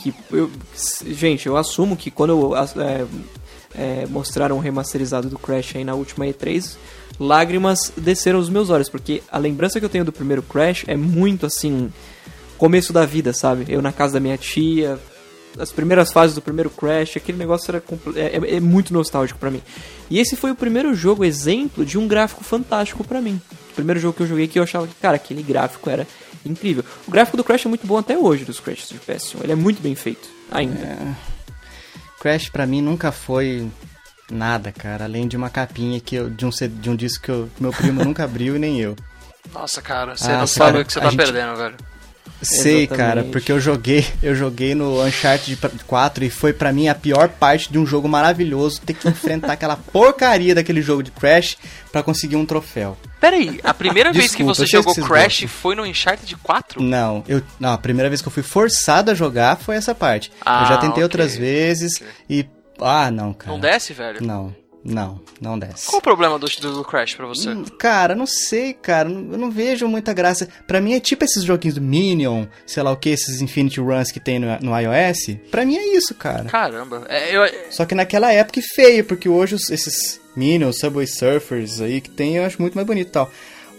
[0.00, 0.50] Que eu,
[1.06, 3.04] gente, eu assumo que quando eu, é,
[3.74, 6.76] é, mostraram o remasterizado do Crash aí na última E3,
[7.18, 10.96] lágrimas desceram os meus olhos, porque a lembrança que eu tenho do primeiro Crash é
[10.96, 11.92] muito assim,
[12.62, 13.64] começo da vida, sabe?
[13.68, 14.96] Eu na casa da minha tia,
[15.58, 17.82] as primeiras fases do primeiro Crash, aquele negócio era
[18.14, 19.60] é, é- é muito nostálgico pra mim.
[20.08, 23.40] E esse foi o primeiro jogo exemplo de um gráfico fantástico pra mim.
[23.72, 26.06] O primeiro jogo que eu joguei que eu achava que, cara, aquele gráfico era
[26.46, 26.84] incrível.
[27.04, 29.42] O gráfico do Crash é muito bom até hoje, dos Crashes de PS1.
[29.42, 31.16] Ele é muito bem feito, ainda.
[32.20, 33.68] Crash pra mim nunca foi
[34.30, 37.50] nada, cara, além de uma capinha que eu, de um de um disco que eu-
[37.58, 38.94] meu primo nunca abriu e nem eu.
[39.52, 41.74] Nossa, cara, você Ah, não sabe cara, o que você tá gente- perdendo, velho.
[42.40, 42.96] Sei, Exatamente.
[42.96, 45.56] cara, porque eu joguei, eu joguei no Uncharted
[45.86, 49.52] 4 e foi pra mim a pior parte de um jogo maravilhoso ter que enfrentar
[49.54, 51.56] aquela porcaria daquele jogo de Crash
[51.92, 52.96] pra conseguir um troféu.
[53.20, 55.48] Pera aí, a primeira vez que Desculpa, você eu sei jogou que Crash gostam.
[55.48, 56.82] foi no Uncharted 4?
[56.82, 60.32] Não, eu não, a primeira vez que eu fui forçado a jogar foi essa parte.
[60.44, 61.02] Ah, eu já tentei ok.
[61.04, 62.06] outras vezes Ok.
[62.28, 62.46] e
[62.80, 63.52] ah, não, cara.
[63.52, 64.20] Não desce, velho?
[64.20, 64.52] Não,
[64.84, 65.86] não, não desce.
[65.86, 67.50] Qual o problema do, do, Crash pra você?
[67.50, 69.08] Hum, Cara, não sei, cara.
[69.08, 70.48] não- Eu não vejo muita graça.
[70.66, 74.10] Pra mim é tipo esses joguinhos do Minion, sei lá o que, esses Infinity Runs
[74.10, 75.36] que tem no, no iOS.
[75.50, 76.44] Pra mim é isso, cara.
[76.44, 81.80] Caramba, é, eu, Só que naquela época é feio, porque hoje esses Minions, Subway Surfers
[81.80, 83.30] aí que tem, eu acho muito mais bonito e tal.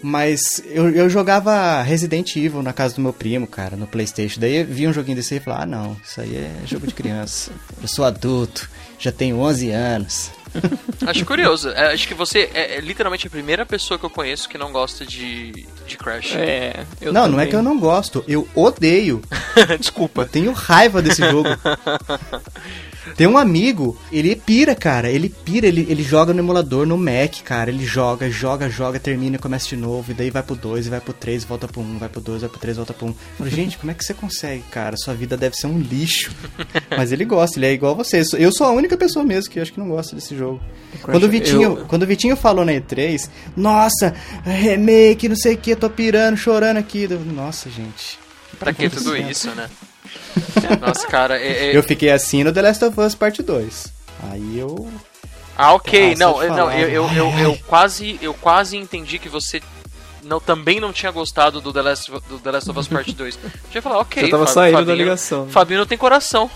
[0.02, 4.38] Mas eu, eu jogava Resident Evil na casa do meu primo, cara, no Playstation.
[4.40, 6.86] Daí eu vi um joguinho desse aí e falei, ah não, isso aí é jogo
[6.86, 7.52] de criança.
[7.82, 10.30] Eu sou adulto, já tenho 11 anos.
[11.06, 11.70] acho curioso.
[11.70, 14.72] É, acho que você é, é literalmente a primeira pessoa que eu conheço que não
[14.72, 16.36] gosta de, de Crash.
[16.36, 17.50] É, eu não, não é também.
[17.50, 19.22] que eu não gosto, eu odeio.
[19.80, 20.22] Desculpa.
[20.22, 21.50] Eu tenho raiva desse jogo.
[23.16, 25.10] Tem um amigo, ele pira, cara.
[25.10, 27.70] Ele pira, ele, ele joga no emulador, no Mac, cara.
[27.70, 30.12] Ele joga, joga, joga, termina e começa de novo.
[30.12, 32.22] E daí vai pro 2, e vai pro 3, volta pro 1, um, vai pro
[32.22, 33.10] 2, vai pro 3, volta pro 1.
[33.10, 33.16] Um.
[33.38, 34.96] Falo, gente, como é que você consegue, cara?
[34.98, 36.32] Sua vida deve ser um lixo.
[36.98, 38.24] Mas ele gosta, ele é igual a você.
[38.38, 40.62] Eu sou a única pessoa mesmo que eu acho que não gosta desse jogo.
[41.02, 44.14] Quando o, Vitinho, eu- quando o Vitinho falou na E3, nossa,
[44.44, 47.08] remake, não sei o que, tô pirando, chorando aqui.
[47.08, 48.20] Nossa, gente.
[48.60, 49.68] Pra que tudo isso, né?
[50.82, 53.88] Nossa, cara, é, é- Eu fiquei assim no The Last of Us Parte 2.
[54.32, 54.88] Aí eu.
[55.58, 56.16] Ah, ok.
[56.16, 59.62] Não, não, eu, eu, eu, eu quase, eu quase entendi que você
[60.24, 63.12] não, também não tinha gostado do The Last, of- do The Last of Us Part
[63.12, 63.36] 2.
[63.44, 64.24] Eu ia falar, ok.
[64.24, 65.48] Já tava Fa- saindo da Fabinho- ligação.
[65.50, 66.50] Fabinho não tem coração.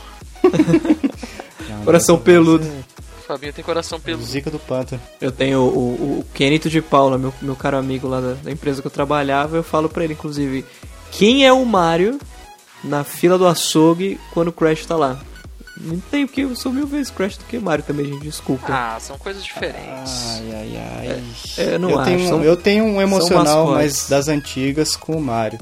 [1.69, 2.65] Não, Coração peludo.
[3.27, 4.23] Fabinho tem coração é peludo.
[4.25, 5.01] Zica do pântano.
[5.19, 8.51] Eu tenho o, o, o Kenito de Paula, meu, meu caro amigo lá da, da
[8.51, 10.65] empresa que eu trabalhava, eu falo pra ele, inclusive,
[11.11, 12.17] quem é o Mario
[12.83, 15.19] na fila do açougue quando o Crash tá lá?
[15.79, 18.65] Não tem, porque eu sou mil vezes Crash do que Mario também, gente, desculpa.
[18.67, 20.39] Ah, são coisas diferentes.
[20.39, 20.77] Ai, ai,
[21.11, 21.23] ai.
[21.57, 25.13] É, eu não eu, acho, tenho, são- eu tenho um emocional mais das antigas com
[25.13, 25.59] o Mario.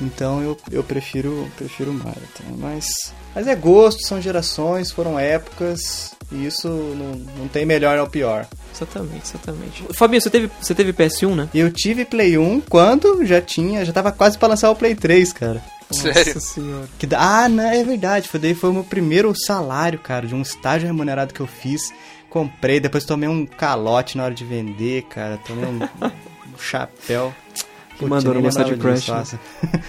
[0.00, 2.20] Então eu, eu prefiro prefiro o Mario.
[2.36, 2.44] tá?
[2.58, 2.86] Mas,
[3.34, 6.12] mas é gosto, são gerações, foram épocas.
[6.32, 8.46] E isso não, não tem melhor ou pior.
[8.74, 9.84] Exatamente, exatamente.
[9.94, 11.48] Fabinho, você teve, você teve PS1, né?
[11.54, 15.32] Eu tive Play 1 quando já tinha, já tava quase pra lançar o Play 3,
[15.32, 15.62] cara.
[15.90, 16.34] Sério?
[16.34, 16.88] Nossa senhora.
[16.98, 18.28] Que da- ah, não, é verdade.
[18.28, 21.92] Foi daí foi o meu primeiro salário, cara, de um estágio remunerado que eu fiz.
[22.28, 25.38] Comprei, depois tomei um calote na hora de vender, cara.
[25.46, 27.34] Tomei um, um chapéu.
[27.98, 29.38] Putz, mandou gostar de Crash, disso,
[29.72, 29.82] né?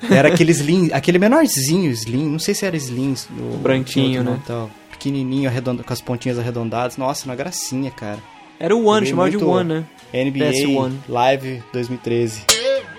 [0.10, 3.16] Era aquele Slim, aquele menorzinho Slim, não sei se era Slim.
[3.36, 4.38] O branquinho, né?
[4.46, 4.70] tal.
[4.92, 6.96] Pequenininho, arredondo, com as pontinhas arredondadas.
[6.96, 8.20] Nossa, uma gracinha, cara.
[8.60, 9.84] Era o One, chamava de One, né?
[10.14, 10.92] NBA PS1.
[11.08, 12.42] Live 2013.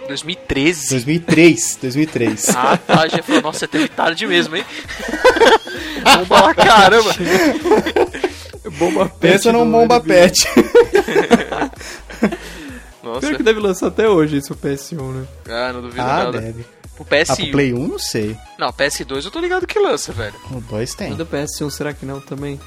[0.10, 0.90] 2013?
[0.90, 2.50] 2003, 2003.
[2.56, 4.66] Ah, tá, já falou, nossa, teve tarde mesmo, hein?
[6.28, 7.10] Bomba pra caramba.
[8.78, 10.48] Bomba Pensa num bomba pet.
[13.02, 15.26] Nossa, Pior que deve lançar até hoje isso o PS1, né?
[15.50, 16.40] ah, não duvido Ah, nada.
[16.42, 16.62] deve.
[17.00, 17.36] O Ah, PS1.
[17.38, 18.36] pro Play 1 não sei.
[18.58, 20.36] Não, PS2 eu tô ligado que lança, velho.
[20.52, 21.14] O 2 tem.
[21.14, 22.60] E do PS1, será que não também?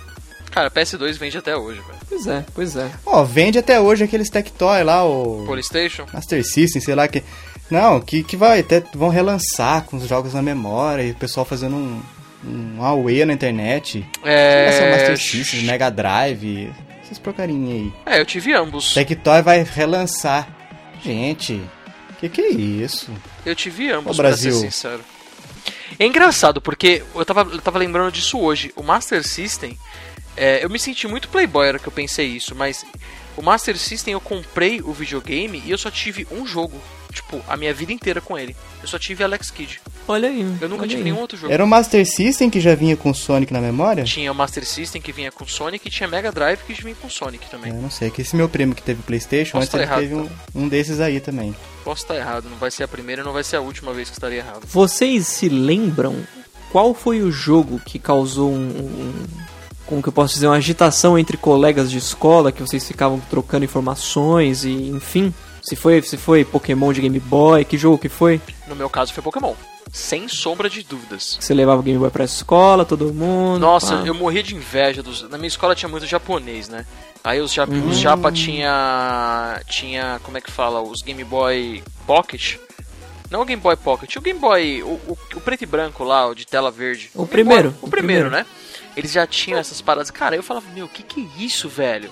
[0.52, 1.98] Cara, PS2 vende até hoje, velho.
[2.08, 2.90] Pois é, pois é.
[3.06, 6.06] Ó, vende até hoje aqueles Tectoy lá, o Polystation?
[6.12, 7.22] Master System, sei lá que.
[7.70, 11.46] Não, que, que vai, até vão relançar com os jogos na memória e o pessoal
[11.46, 12.02] fazendo um,
[12.44, 14.06] um AUE na internet.
[14.22, 14.66] É.
[14.68, 16.70] Essa Master System, Mega Drive,
[17.02, 18.14] essas porcarinhas aí.
[18.14, 18.92] É, eu tive ambos.
[18.92, 20.46] Tectoy vai relançar.
[21.02, 21.60] Gente,
[22.20, 23.10] que que é isso?
[23.44, 24.52] Eu tive ambos, Ô, pra Brasil.
[24.52, 25.00] ser sincero.
[25.98, 28.72] É engraçado, porque eu tava, eu tava lembrando disso hoje.
[28.76, 29.78] O Master System,
[30.36, 32.84] é, eu me senti muito playboy era que eu pensei isso, mas
[33.36, 36.80] o Master System eu comprei o videogame e eu só tive um jogo.
[37.12, 38.56] tipo, a minha vida inteira com ele.
[38.80, 39.80] Eu só tive Alex Kidd.
[40.08, 40.40] Olha aí.
[40.62, 41.04] Eu nunca tive aí.
[41.04, 41.52] nenhum outro jogo.
[41.52, 44.02] Era o Master System que já vinha com o Sonic na memória?
[44.04, 47.10] Tinha o Master System que vinha com Sonic e tinha Mega Drive que vinha com
[47.10, 47.70] Sonic também.
[47.70, 50.00] Eu não sei, que esse meu primo que teve Playstation, Posso antes tá ele errado,
[50.00, 51.54] teve um, um desses aí também.
[51.84, 54.08] Posso estar errado, não vai ser a primeira e não vai ser a última vez
[54.08, 54.66] que estaria errado.
[54.66, 56.26] Vocês se lembram
[56.70, 59.26] qual foi o jogo que causou um, um-
[59.92, 63.66] como que eu posso dizer, uma agitação entre colegas de escola, que vocês ficavam trocando
[63.66, 65.34] informações e enfim?
[65.60, 68.40] Se foi, se foi Pokémon de Game Boy, que jogo que foi?
[68.66, 69.52] No meu caso foi Pokémon.
[69.92, 71.36] Sem sombra de dúvidas.
[71.38, 73.58] Você levava o Game Boy pra escola, todo mundo.
[73.60, 74.06] Nossa, pá.
[74.06, 75.28] eu morria de inveja dos.
[75.28, 76.86] Na minha escola tinha muito japonês, né?
[77.22, 77.70] Aí os, jap...
[77.70, 79.60] os japa tinha.
[79.68, 80.18] Tinha.
[80.22, 80.80] Como é que fala?
[80.80, 82.56] Os Game Boy Pocket.
[83.30, 84.82] Não o Game Boy Pocket, o Game Boy.
[84.82, 87.10] O, o, o preto e branco lá, o de tela verde.
[87.14, 88.30] O Game primeiro, Boy- o, o primeiro, primeiro.
[88.30, 88.46] né?
[88.96, 90.10] Eles já tinham essas paradas.
[90.10, 92.10] Cara, eu falava, meu, que que é isso, velho?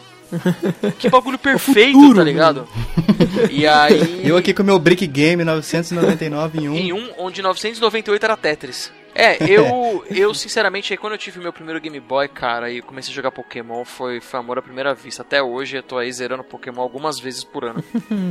[0.99, 2.69] que bagulho perfeito, futuro, tá ligado?
[3.51, 4.27] e aí.
[4.27, 6.75] Eu aqui com o meu Brick Game 999 em um.
[6.75, 8.93] Em um onde 998 era Tetris.
[9.15, 13.13] É, eu, eu sinceramente, aí quando eu tive meu primeiro Game Boy, cara, e comecei
[13.13, 15.23] a jogar Pokémon, foi, foi amor à primeira vista.
[15.23, 17.83] Até hoje eu tô aí zerando Pokémon algumas vezes por ano.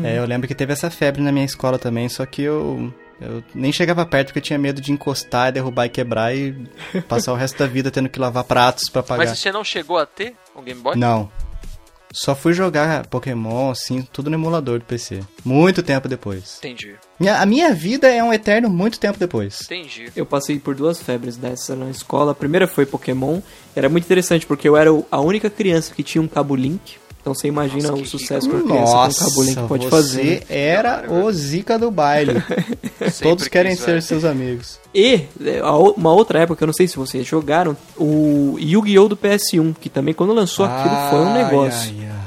[0.04, 3.44] É, eu lembro que teve essa febre na minha escola também, só que eu, eu
[3.54, 6.54] nem chegava perto porque eu tinha medo de encostar, derrubar e quebrar e
[7.08, 9.26] passar o resto da vida tendo que lavar pratos pra pagar.
[9.28, 10.96] Mas você não chegou a ter um Game Boy?
[10.96, 11.30] Não.
[12.12, 15.20] Só fui jogar Pokémon, assim, tudo no emulador do PC.
[15.46, 16.58] Muito tempo depois.
[16.58, 19.62] Entendi, Minha- a minha vida é um eterno muito tempo depois.
[19.62, 20.12] entendi.
[20.16, 22.32] Eu passei por duas febres dessa na escola.
[22.32, 23.42] A primeira foi Pokémon.
[23.76, 26.98] Era muito interessante porque eu era a única criança que tinha um cabo Link.
[27.30, 29.84] Então você imagina Nossa, o que sucesso que uma criança com um cabo Link pode
[29.86, 30.24] você fazer.
[30.24, 30.42] né?
[30.50, 32.42] era o zica do baile.
[33.22, 34.02] Todos querem quis, ser velho.
[34.02, 34.80] seus amigos.
[34.94, 39.08] E é, a o- uma outra época, eu não sei se vocês jogaram, o Yu-Gi-Oh!
[39.08, 41.94] do PS1, que também quando lançou aquilo foi um negócio.
[42.00, 42.19] ai, ai.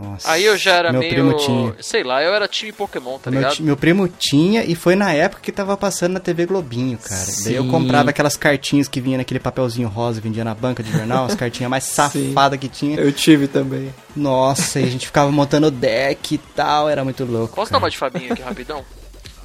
[0.00, 0.30] Nossa.
[0.30, 1.12] Aí eu já era meu meio.
[1.12, 1.74] primo tinha.
[1.80, 3.60] Sei lá, eu era time Pokémon, tá Meu, ligado?
[3.62, 7.26] meu primo tinha e foi na época que tava passando na TV Globinho, cara.
[7.42, 7.68] Daí eu Sim.
[7.70, 11.68] comprava aquelas cartinhas que vinha naquele papelzinho rosa, vendia na banca de jornal, as cartinhas
[11.68, 12.96] mais safadas que tinha.
[12.96, 13.92] Eu tive também.
[14.14, 17.56] Nossa, e a gente ficava montando deck e tal, era muito louco.
[17.56, 17.80] Posso cara.
[17.80, 18.84] dar uma de Fabinho aqui rapidão?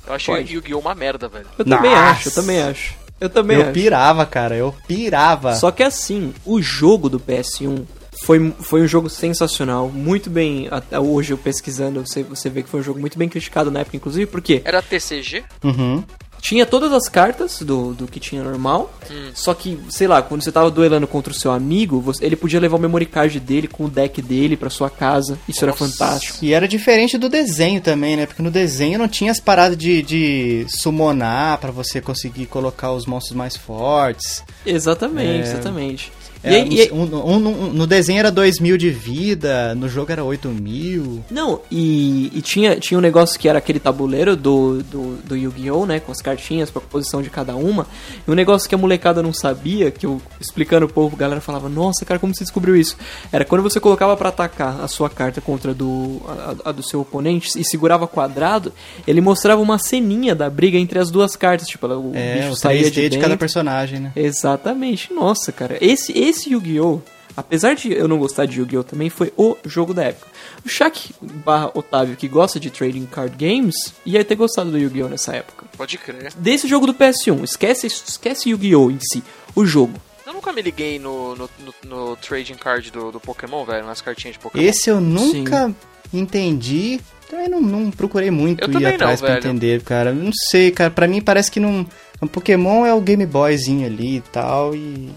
[0.05, 0.53] Eu achei Pode.
[0.53, 0.79] Yu-Gi-Oh!
[0.79, 1.47] uma merda, velho.
[1.57, 2.03] Eu também Nossa.
[2.11, 2.95] acho, eu também acho.
[3.19, 3.71] Eu também Eu acho.
[3.71, 5.55] pirava, cara, eu pirava.
[5.55, 7.85] Só que assim, o jogo do PS1
[8.23, 10.67] foi, foi um jogo sensacional, muito bem.
[10.71, 13.81] Até hoje eu pesquisando, você, você vê que foi um jogo muito bem criticado na
[13.81, 15.43] época, inclusive, porque Era TCG?
[15.63, 16.03] Uhum.
[16.41, 18.93] tinha todas as cartas do, do que tinha normal.
[19.33, 22.59] Só que, sei lá, quando você tava duelando contra o seu amigo, você- ele podia
[22.59, 25.37] levar o memory card dele com o deck dele pra sua casa.
[25.47, 25.87] Isso era Nossa.
[25.87, 26.39] fantástico.
[26.43, 28.25] E era diferente do desenho também, né?
[28.25, 33.05] Porque no desenho não tinha as paradas de, de summonar pra você conseguir colocar os
[33.05, 34.43] monstros mais fortes.
[34.65, 35.51] Exatamente, É.
[35.51, 36.11] exatamente.
[36.43, 39.87] É, e, aí- e um- um- um- no desenho era 2 mil de vida, no
[39.87, 41.23] jogo era 8 mil.
[41.31, 45.85] Não, e, e tinha, tinha um negócio que era aquele tabuleiro do, do, do Yu-Gi-Oh!,
[45.85, 45.99] né?
[45.99, 47.87] Com as cartinhas pra composição de cada uma.
[48.27, 51.39] E um negócio que a molecada não sabia, que eu explicando o povo, a galera
[51.39, 52.97] falava, nossa, cara, como você descobriu isso?
[53.31, 56.21] Era quando você colocava pra atacar a sua carta contra do,
[56.65, 58.73] a, a do seu oponente e segurava quadrado,
[59.07, 61.67] ele mostrava uma ceninha da briga entre as duas cartas.
[61.67, 64.11] Tipo, o É, bicho o saía 3D de, de, cada personagem, né?
[64.15, 65.13] Exatamente.
[65.13, 65.77] Nossa, cara.
[65.79, 66.99] Esse, esse Yu-Gi-Oh!
[67.35, 68.83] Apesar de eu não gostar de Yu-Gi-Oh!
[68.83, 70.27] também, foi o jogo da época.
[70.63, 73.73] O Shaq barra Otávio, que gosta de trading card games,
[74.05, 75.07] ia ter gostado do Yu-Gi-Oh!
[75.09, 75.65] nessa época.
[75.75, 76.31] Pode crer.
[76.37, 78.91] Desse jogo do PS1, esquece, esquece Yu-Gi-Oh!
[78.91, 79.23] em si.
[79.55, 79.93] O jogo.
[80.27, 84.01] Eu nunca me liguei no, no, no, no trading card do, do Pokémon, velho, nas
[84.01, 84.63] cartinhas de Pokémon.
[84.63, 85.73] Esse eu nunca
[86.13, 86.99] entendi.
[87.29, 89.39] Também não, não procurei muito Eu ir também não, atrás pra velho.
[89.39, 90.13] entender, cara.
[90.13, 90.91] Não sei, cara.
[90.91, 91.85] Pra mim parece que não.
[92.21, 94.75] O Pokémon é o Game Boyzinho ali e tal.
[94.75, 95.09] E.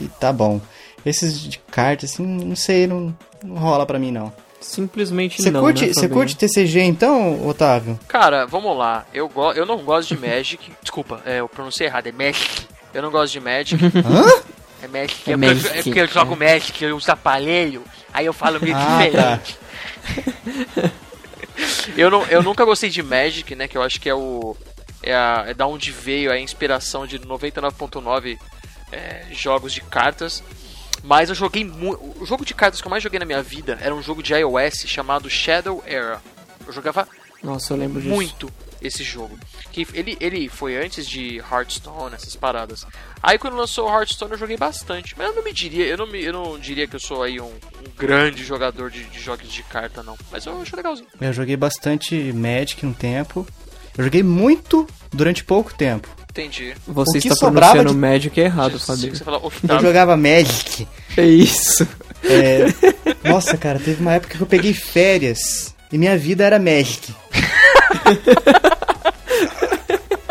[0.00, 0.60] E tá bom.
[1.06, 4.32] Esses de cartas, assim, não sei, não, não rola pra mim, não.
[4.60, 5.60] Simplesmente Você não.
[5.60, 7.98] curte, né, você curte TCG então, Otávio?
[8.08, 9.06] Cara, vamos lá.
[9.14, 10.72] Eu, go eu não gosto de Magic.
[10.82, 12.08] Desculpa, é, eu pronunciei errado.
[12.08, 12.66] É Magic.
[12.92, 13.78] Eu não gosto de Magic.
[14.04, 14.42] Hã?
[14.82, 15.30] É Magic.
[15.30, 17.84] É É, porque eu- Magic, é porque eu jogo Magic, eu uso aparelho.
[18.12, 19.36] Aí eu falo meio Ah, tá.
[19.36, 19.58] diferente.
[21.96, 23.68] eu, não, eu nunca gostei de Magic, né?
[23.68, 24.56] Que eu acho que é o.
[25.02, 28.36] É, a, é da onde veio a inspiração de 99.9
[28.92, 30.42] é, jogos de cartas.
[31.02, 32.00] Mas eu joguei muito.
[32.20, 34.34] O jogo de cartas que eu mais joguei na minha vida era um jogo de
[34.34, 36.20] iOS chamado Shadow Era.
[36.66, 37.06] Eu jogava
[37.42, 38.14] Nossa, eu lembro disso.
[38.14, 39.38] muito esse jogo.
[39.72, 42.84] Que ele, ele foi antes de Hearthstone, essas paradas.
[43.22, 45.14] Aí quando lançou o Hearthstone eu joguei bastante.
[45.16, 47.40] Mas eu não me diria, eu não, me, eu não diria que eu sou aí
[47.40, 50.16] um, um grande jogador de, de jogos de carta, não.
[50.30, 51.08] Mas eu acho legalzinho.
[51.20, 53.46] Eu joguei bastante Magic um tempo.
[53.96, 56.08] Eu joguei muito durante pouco tempo.
[56.30, 56.74] Entendi.
[56.86, 59.12] Você O que está pronunciando de- Magic errado, Fabinho.
[59.26, 59.80] Eu Octavio.
[59.86, 60.86] jogava Magic.
[61.16, 61.86] É isso.
[62.22, 62.66] É,
[63.28, 67.12] Nossa, cara, teve uma época que eu peguei férias e minha vida era Magic.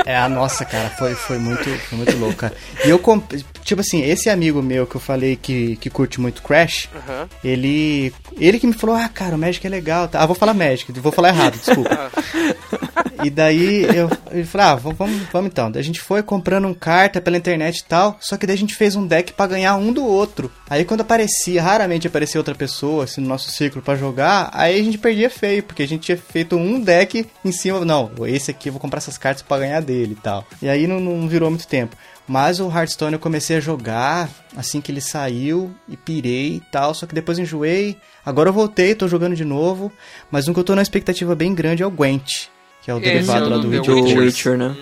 [0.06, 2.54] É, a nossa, cara, foi, foi muito, foi muito louco, cara.
[2.86, 3.30] E eu, comp...
[3.66, 7.28] tipo assim, esse amigo meu que eu falei que, que curte muito Crash, Aham.
[7.44, 10.08] ele ele que me falou, ah, cara, o Magic é legal.
[10.08, 10.22] tá?
[10.22, 12.10] Ah, vou falar Magic, vou falar errado, desculpa.
[13.24, 14.98] e daí eu, ele falou, ah, vamos,
[15.32, 15.72] vamos, então.
[15.72, 18.60] Daí a gente foi comprando um carta pela internet e tal, só que daí a
[18.60, 20.52] gente fez um deck pra ganhar um do outro.
[20.70, 24.84] Aí quando aparecia, raramente aparecia outra pessoa, assim, no nosso círculo pra jogar, aí a
[24.84, 28.70] gente perdia feio, porque a gente tinha feito um deck em cima, não, esse aqui
[28.70, 30.46] eu vou comprar essas cartas pra ganhar dele e tal.
[30.62, 31.96] E aí não, não virou muito tempo.
[32.28, 36.94] Mas o Hearthstone eu comecei a jogar assim que ele saiu e pirei e tal,
[36.94, 37.96] só que depois enjoei.
[38.26, 39.92] Agora eu voltei, tô jogando de novo,
[40.30, 42.50] mas um que eu tô na expectativa bem grande é o Gwent,
[42.88, 43.96] que é o derivado é lá do Witcher.
[43.96, 44.18] Do Witcher.
[44.20, 44.78] Witcher, né?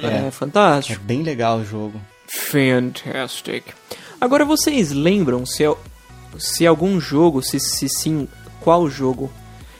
[0.00, 0.30] É, É.
[0.30, 1.00] fantástico.
[1.02, 2.00] É bem legal o jogo.
[2.28, 3.64] Fantastic.
[4.20, 5.64] Agora vocês lembram se,
[6.38, 8.28] se algum jogo, se, se sim,
[8.60, 9.28] qual jogo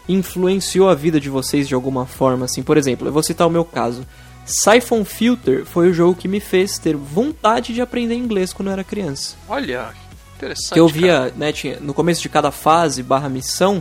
[0.09, 2.65] influenciou a vida de vocês de alguma forma, assim?
[2.65, 4.05] Por exemplo, eu vou citar o meu caso.
[4.45, 8.73] Siphon Filter foi o jogo que me fez ter vontade de aprender inglês quando eu
[8.73, 9.37] era criança.
[9.49, 9.91] Olha,
[10.37, 10.73] interessante.
[10.73, 10.99] Que eu cara.
[11.01, 13.81] via, né, tinha, no começo de cada fase barra missão,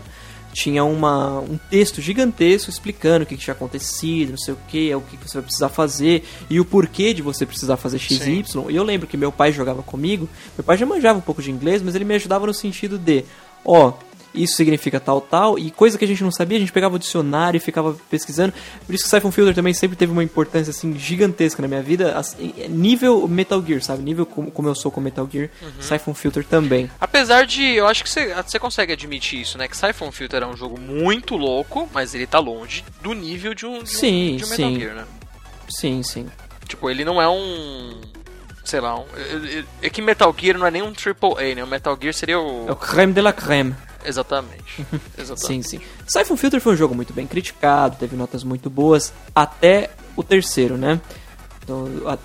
[0.58, 4.96] tinha uma, um texto gigantesco explicando o que, que tinha acontecido, não sei o que,
[4.96, 8.44] o que, que você vai precisar fazer e o porquê de você precisar fazer XY.
[8.70, 11.52] E eu lembro que meu pai jogava comigo, meu pai já manjava um pouco de
[11.52, 13.24] inglês, mas ele me ajudava no sentido de,
[13.64, 13.94] ó,
[14.44, 17.00] isso significa tal, tal, e coisa que a gente não sabia, a gente pegava o
[17.00, 18.54] dicionário e ficava pesquisando.
[18.86, 22.18] Por isso que Siphon Filter também sempre teve uma importância assim gigantesca na minha vida,
[22.18, 24.04] assim, nível Metal Gear, sabe?
[24.04, 26.90] Nível como, como eu sou com Metal Gear, Siphon Filter também.
[27.00, 29.68] Apesar de, eu acho que você, consegue admitir isso, né?
[29.68, 33.66] Que Siphon Filter é um jogo muito louco, mas ele tá longe do nível de
[33.66, 34.80] um, de um, Sim, de um Metal sim.
[34.80, 35.06] Gear, né?
[35.70, 36.28] Sim, sim.
[36.68, 38.02] Tipo, ele não é um.
[38.66, 41.64] Sei lá, um, é- é- é que Metal Gear não é nem um AAA, né?
[41.64, 42.68] O Metal Gear seria o.
[42.68, 43.74] É o creme de la creme.
[44.08, 44.86] Exatamente.
[45.18, 45.46] Exatamente.
[45.46, 45.80] Sim, sim.
[46.08, 50.78] Siphon Filter foi um jogo muito bem criticado, teve notas muito boas, até o terceiro,
[50.78, 51.00] né?
[51.66, 52.18] Do, a-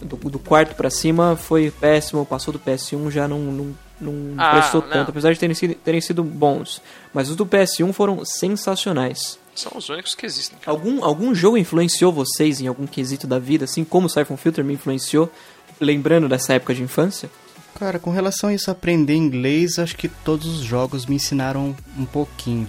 [0.00, 4.50] do, do quarto pra cima foi péssimo, passou do PS1 já não, não, não Ah,
[4.52, 4.88] prestou não.
[4.90, 6.80] tanto, apesar de terem sido, terem sido bons.
[7.14, 9.38] Mas os do PS1 foram sensacionais.
[9.54, 10.58] São os únicos que existem.
[10.58, 10.70] cara.
[10.76, 14.62] Algum, algum jogo influenciou vocês em algum quesito da vida, assim como o Siphon Filter
[14.62, 15.32] me influenciou,
[15.80, 17.30] lembrando dessa época de infância?
[17.78, 22.06] Cara, com relação a isso, aprender inglês, acho que todos os jogos me ensinaram um
[22.06, 22.68] pouquinho.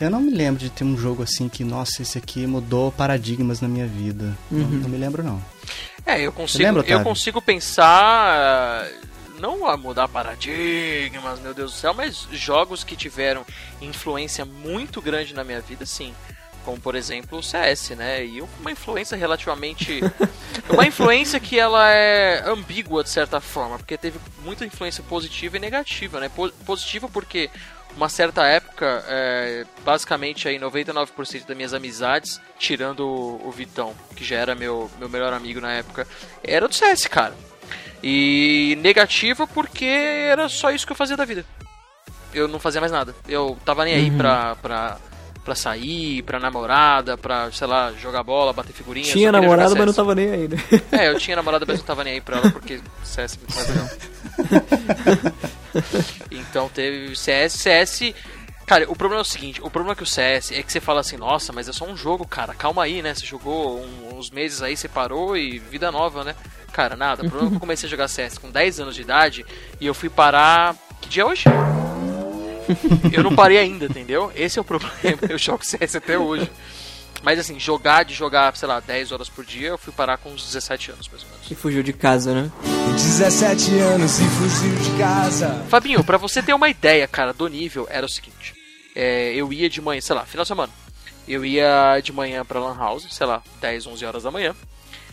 [0.00, 3.60] Eu não me lembro de ter um jogo assim que, nossa, esse aqui mudou paradigmas
[3.60, 4.36] na minha vida.
[4.50, 5.42] Não, não me lembro, não.
[6.04, 8.86] É, eu consigo, lembra, eu consigo pensar.
[9.40, 13.44] Não a mudar paradigmas, meu Deus do céu, mas jogos que tiveram
[13.82, 16.14] influência muito grande na minha vida, sim.
[16.66, 18.24] Como, por exemplo, o CS, né?
[18.26, 20.00] E uma influência relativamente.
[20.68, 25.60] uma influência que ela é ambígua, de certa forma, porque teve muita influência positiva e
[25.60, 26.28] negativa, né?
[26.28, 27.48] Po- Positiva porque
[27.96, 34.24] uma certa época, é, basicamente aí 99% das minhas amizades, tirando o, o Vitão, que
[34.24, 36.06] já era meu, meu melhor amigo na época,
[36.42, 37.34] era do CS, cara.
[38.02, 41.44] E negativa porque era só isso que eu fazia da vida.
[42.34, 43.14] Eu não fazia mais nada.
[43.28, 44.98] Eu tava nem aí pra, pra,
[45.46, 49.06] pra sair, pra namorada, pra, sei lá, jogar bola, bater figurinha.
[49.06, 49.38] Tinha jogar
[49.76, 50.56] mas não tava nem aí, né?
[50.90, 53.54] É, eu tinha namorada, mas não tava nem aí pra ela, porque CS é muito
[53.54, 53.88] mais legal.
[56.30, 58.12] então teve CS, CS.
[58.66, 60.80] Cara, o problema é o seguinte, o problema é que o CS é que você
[60.80, 63.14] fala assim, nossa, mas é só um jogo, cara, calma aí, né?
[63.14, 66.34] Você jogou um- uns meses aí, você parou e vida nova, né?
[66.72, 67.22] Cara, nada.
[67.24, 69.46] O problema é que eu comecei a jogar CS com 10 anos de idade
[69.80, 70.74] e eu fui parar.
[71.00, 71.44] Que dia é hoje?
[73.12, 74.32] Eu não parei ainda, entendeu?
[74.34, 74.92] Esse é o problema.
[75.28, 76.50] Eu jogo CS até hoje.
[77.22, 80.30] Mas assim, jogar de jogar, sei lá, 10 horas por dia, eu fui parar com
[80.30, 81.50] uns 17 anos, mais ou menos.
[81.50, 82.52] E fugiu de casa, né?
[82.92, 85.64] 17 anos e fugiu de casa.
[85.68, 88.54] Fabinho, pra você ter uma ideia, cara, do nível, era o seguinte.
[88.94, 90.72] É, eu ia de manhã, sei lá, final de semana.
[91.26, 94.54] Eu ia de manhã pra Lan House, sei lá, 10, 11 horas da manhã.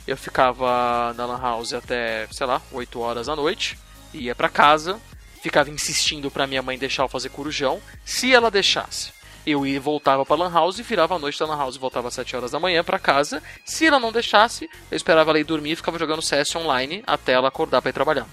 [0.05, 3.77] Eu ficava na Lan House até, sei lá, 8 horas da noite.
[4.13, 4.99] Ia pra casa,
[5.43, 7.82] ficava insistindo pra minha mãe deixar eu fazer corujão.
[8.06, 9.12] Se ela deixasse,
[9.45, 12.38] eu ia voltava pra Lan House, virava a noite da Lan House, voltava às 7
[12.38, 13.43] horas da manhã pra casa.
[13.65, 17.34] Se ela não deixasse, eu esperava ela ir dormir e ficava jogando CS online até
[17.34, 18.25] ela acordar pra ir trabalhar.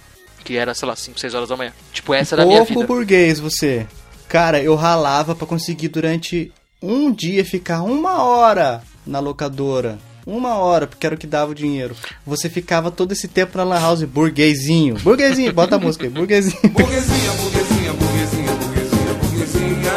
[0.45, 1.73] Que era, sei lá, 5, 6 horas da manhã.
[1.93, 2.87] Tipo, essa era a minha Pouco vida.
[2.87, 3.87] burguês você.
[4.29, 9.99] Cara, eu ralava pra conseguir durante um dia ficar uma hora na locadora.
[10.27, 11.97] Uma hora, porque era o que dava o dinheiro.
[12.27, 14.97] Você ficava todo esse tempo na Lan House, burguesinho.
[14.97, 16.61] Burguesinho, bota a música aí, burguesinho.
[16.71, 19.93] Burguesinha, burguesinha, burguesinha, burguesinha, burguesinha.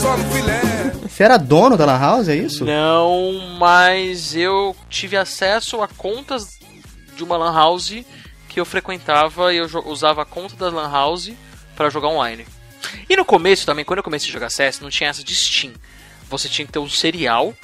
[0.00, 0.92] Só no filé.
[1.08, 2.64] Você era dono da Lan House, é isso?
[2.64, 6.56] Não, mas eu tive acesso a contas
[7.16, 8.04] de uma lan house
[8.48, 11.32] que eu frequentava e eu usava a conta da lan house
[11.74, 12.46] pra jogar online.
[13.08, 15.72] E no começo também, quando eu comecei a jogar CS, não tinha essa de Steam.
[16.28, 17.54] Você tinha que ter um serial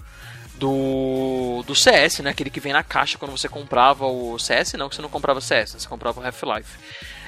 [0.62, 2.30] do, do CS, né?
[2.30, 5.40] Aquele que vem na caixa quando você comprava o CS, não que você não comprava
[5.40, 6.78] CS, você comprava o Half-Life.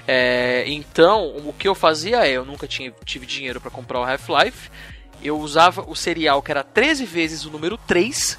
[0.07, 4.05] É, então, o que eu fazia é, eu nunca tinha, tive dinheiro para comprar o
[4.05, 4.70] Half-Life,
[5.20, 8.39] eu usava o serial que era 13 vezes o número 3,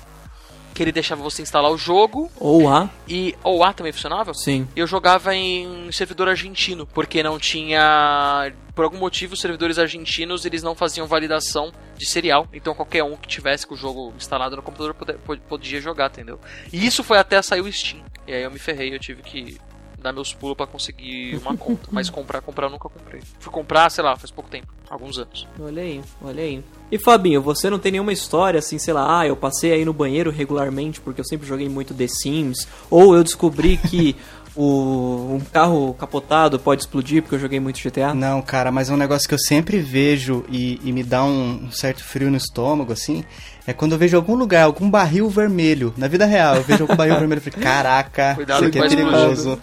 [0.76, 4.34] que ele deixava você instalar o jogo, Ou A, e ou A também funcionava?
[4.36, 4.68] sim.
[4.76, 8.52] Eu jogava em servidor argentino, porque não tinha.
[8.76, 12.46] Por algum motivo, os servidores argentinos eles não faziam validação de serial.
[12.54, 16.10] Então qualquer um que tivesse com o jogo instalado no computador pode- pod- podia jogar,
[16.12, 16.40] entendeu?
[16.72, 18.04] E isso foi até sair o Steam.
[18.28, 19.58] E aí eu me ferrei, eu tive que
[20.06, 21.90] dar meus pulos pra conseguir uma conta.
[21.92, 23.22] Mas comprar, comprar eu nunca comprei.
[23.40, 25.48] Fui comprar, sei lá, faz pouco tempo, alguns anos.
[25.60, 26.64] Olha aí, olha aí.
[26.92, 29.94] E Fabinho, você não tem nenhuma história assim, sei lá, ah, eu passei aí no
[29.94, 34.16] banheiro regularmente porque eu sempre joguei muito The Sims, ou eu descobri que
[34.56, 38.14] o, um carro capotado pode explodir porque eu joguei muito GTA?
[38.14, 41.66] Não, cara, mas é um negócio que eu sempre vejo e, e me dá um,
[41.66, 43.24] um certo frio no estômago, assim.
[43.68, 45.94] É quando eu vejo algum lugar, algum barril vermelho.
[45.98, 48.90] Na vida real, eu vejo algum barril vermelho e falo, caraca, Cuidado isso aqui é
[48.90, 49.60] perigoso.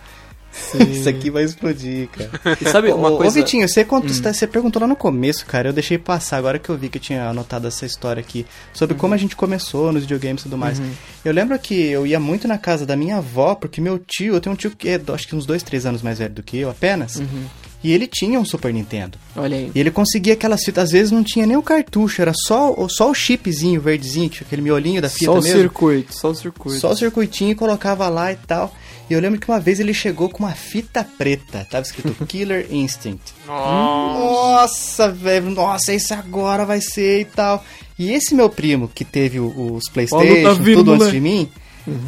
[0.91, 2.31] Isso aqui vai explodir, cara.
[2.61, 3.39] E sabe uma ô, coisa...
[3.39, 3.43] Hum.
[3.43, 5.69] ô, Vitinho, você, contou- você perguntou lá no começo, cara.
[5.69, 8.45] Eu deixei passar agora que eu vi que eu tinha anotado essa história aqui.
[8.73, 9.01] Sobre Uhum.
[9.01, 10.81] como a gente começou nos videogames e tudo mais.
[11.25, 14.41] Eu lembro que eu ia muito na casa da minha avó, porque meu tio, eu
[14.41, 16.59] tenho um tio que é, acho que uns dois, três anos mais velho do que
[16.59, 17.17] eu apenas.
[17.17, 17.45] Uhum.
[17.85, 19.19] E ele tinha um Super Nintendo.
[19.35, 19.73] Olha aí.
[19.75, 22.89] E ele conseguia aquelas fitas, às vezes não tinha nem o cartucho, era só, o-
[22.89, 25.59] só o chipzinho verdezinho, aquele miolinho da fita Só o mesmo.
[25.61, 26.79] circuito, só o circuito.
[26.79, 28.73] Só o circuitinho e colocava lá e tal.
[29.13, 32.67] E eu lembro que uma vez ele chegou com uma fita preta, tava escrito Killer
[32.71, 33.35] Instinct.
[33.47, 37.63] Nossa, velho, nossa, esse agora vai ser e tal.
[37.99, 41.13] E esse meu primo, que teve os Playstation, tá vindo, tudo antes né?
[41.13, 41.49] de mim,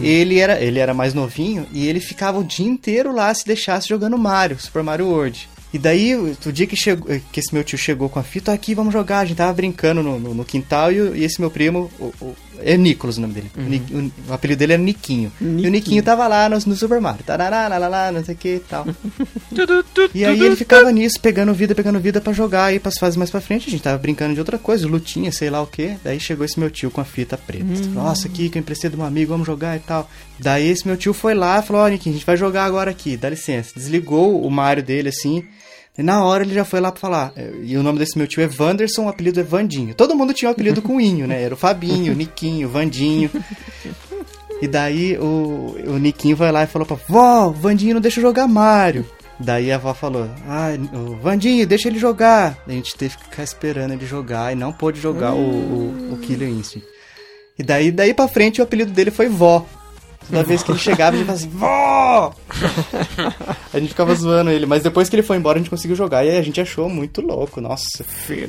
[0.01, 3.89] ele, era, ele era mais novinho e ele ficava o dia inteiro lá se deixasse
[3.89, 5.49] jogando Mario, Super Mario World.
[5.73, 8.55] E daí, o dia que, chegou, que esse meu tio chegou com a fita, "Ó,
[8.55, 9.19] aqui, vamos jogar.
[9.19, 12.37] A gente tava brincando no, no- no quintal e, e esse meu primo, o- o-
[12.63, 13.51] é Nicolas o nome dele.
[13.57, 13.83] O Ni-
[14.29, 15.33] O, o apelido dele era Niquinho.
[15.41, 15.69] E Niquinho.
[15.69, 17.25] o Niquinho tava lá no, no Super Mario.
[17.25, 18.87] Tarará, lá, não sei o que e tal.
[20.15, 23.31] E aí ele ficava nisso, pegando vida, pegando vida pra jogar aí pras fases mais
[23.31, 23.69] pra frente.
[23.69, 25.97] A gente tava brincando de outra coisa, lutinha, sei lá o que.
[26.03, 27.65] Daí chegou esse meu tio com a fita preta.
[27.93, 30.09] Nossa, aqui que eu emprestei de um amigo, vamos jogar e tal.
[30.39, 32.91] Daí esse meu tio foi lá e falou: Ó, Niquinho, a gente vai jogar agora
[32.91, 33.73] aqui, dá licença.
[33.77, 35.45] Desligou o Mario dele assim.
[35.97, 37.33] E na hora ele já foi lá pra falar.
[37.37, 39.95] eh, E o nome desse meu tio é Wanderson, o apelido é Vandinho.
[39.95, 41.41] Todo mundo tinha um apelido com Inho, né?
[41.43, 43.31] Era o Fabinho, o Niquinho, o Vandinho.
[44.63, 48.47] E daí o, o Niquinho vai lá e falou pra vó, Vandinho não deixa jogar
[48.49, 49.05] Mario.
[49.39, 52.57] Daí a avó falou, ah, o Vandinho, deixa ele jogar.
[52.67, 56.19] A gente teve que ficar esperando ele jogar e não pôde jogar o, o, o
[56.19, 56.87] Killer Instinct.
[57.59, 59.67] E daí, daí pra frente o apelido dele foi vó.
[60.31, 62.35] Toda vez que ele chegava, a gente falava assim, vó!
[63.73, 66.25] a gente ficava zoando ele, mas depois que ele foi embora a gente conseguiu jogar
[66.25, 68.05] e a gente achou muito louco, nossa.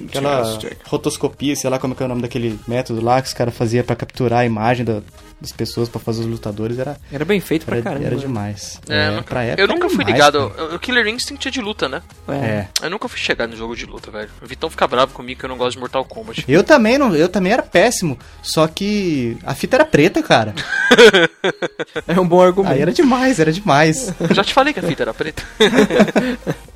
[0.10, 0.42] Aquela
[0.86, 3.56] rotoscopia, sei lá como é que é o nome daquele método lá que os caras
[3.56, 5.02] faziam pra capturar a imagem da-
[5.40, 8.06] das pessoas pra fazer os lutadores, era, Era bem feito pra era, caramba.
[8.06, 8.80] era demais.
[8.90, 10.50] É, É, nunca- pra época eu nunca era fui demais, ligado.
[10.50, 10.76] cara.
[10.76, 12.02] O Killer Instinct é de luta, né?
[12.28, 12.34] É.
[12.36, 12.68] É.
[12.84, 14.30] Eu nunca fui chegar no jogo de luta, velho.
[14.42, 16.46] O Vitão fica bravo comigo que eu não gosto de Mortal Kombat.
[16.48, 20.54] Eu também não, eu também era péssimo, só que a fita era preta, cara.
[22.08, 22.74] É um bom argumento.
[22.74, 24.14] Aí era demais, era demais.
[24.20, 25.44] Eu já te falei que a fita era preta.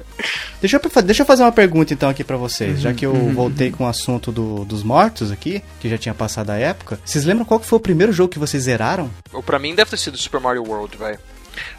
[0.61, 3.29] Deixa eu, deixa eu fazer uma pergunta então aqui pra vocês, já que Uhum.
[3.29, 6.99] eu voltei com o assunto do- dos mortos aqui, que já tinha passado a época.
[7.05, 9.09] Vocês lembram qual que foi o primeiro jogo que vocês zeraram?
[9.31, 11.19] Ou pra mim deve ter sido Super Mario World, velho.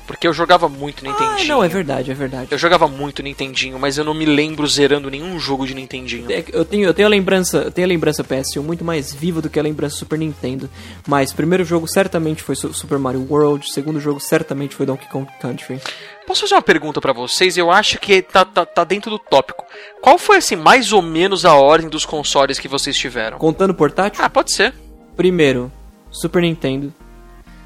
[0.07, 1.39] Porque eu jogava muito Nintendinho.
[1.39, 2.49] Ah, não, é verdade, é verdade.
[2.51, 6.31] Eu jogava muito Nintendinho, mas eu não me lembro zerando nenhum jogo de Nintendinho.
[6.31, 9.41] É Eu tenho, eu tenho a lembrança, eu tenho a lembrança PS1 muito mais viva
[9.41, 10.69] do que a lembrança Super Nintendo.
[11.07, 15.31] Mas primeiro jogo certamente foi Su- Super Mario World, segundo jogo certamente foi Donkey Kong
[15.41, 15.81] Country.
[16.27, 17.57] Posso fazer uma pergunta pra vocês?
[17.57, 19.65] Eu acho que tá, tá, tá dentro do tópico.
[20.01, 23.39] Qual foi, assim, mais ou menos a ordem dos consoles que vocês tiveram?
[23.39, 24.75] Contando portátil, Ah, pode ser.
[25.17, 25.71] primeiro
[26.11, 26.93] Super Nintendo,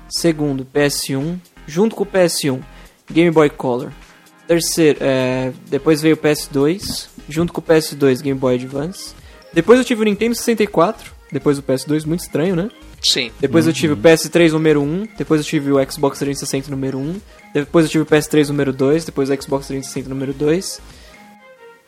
[0.08, 2.60] segundo PS1, junto com o PS1
[3.10, 3.90] Game Boy Color.
[4.46, 9.14] Terceiro, é, depois veio o PS2, junto com o PS2 Game Boy Advance.
[9.52, 12.70] Depois eu tive o Nintendo 64, depois o PS2, muito estranho, né?
[13.02, 13.30] Sim.
[13.38, 17.20] Depois eu tive o PS3 número 1, depois eu tive o Xbox 360 número 1,
[17.52, 20.80] depois eu tive o PS3 número 2, depois o Xbox 360 número 2,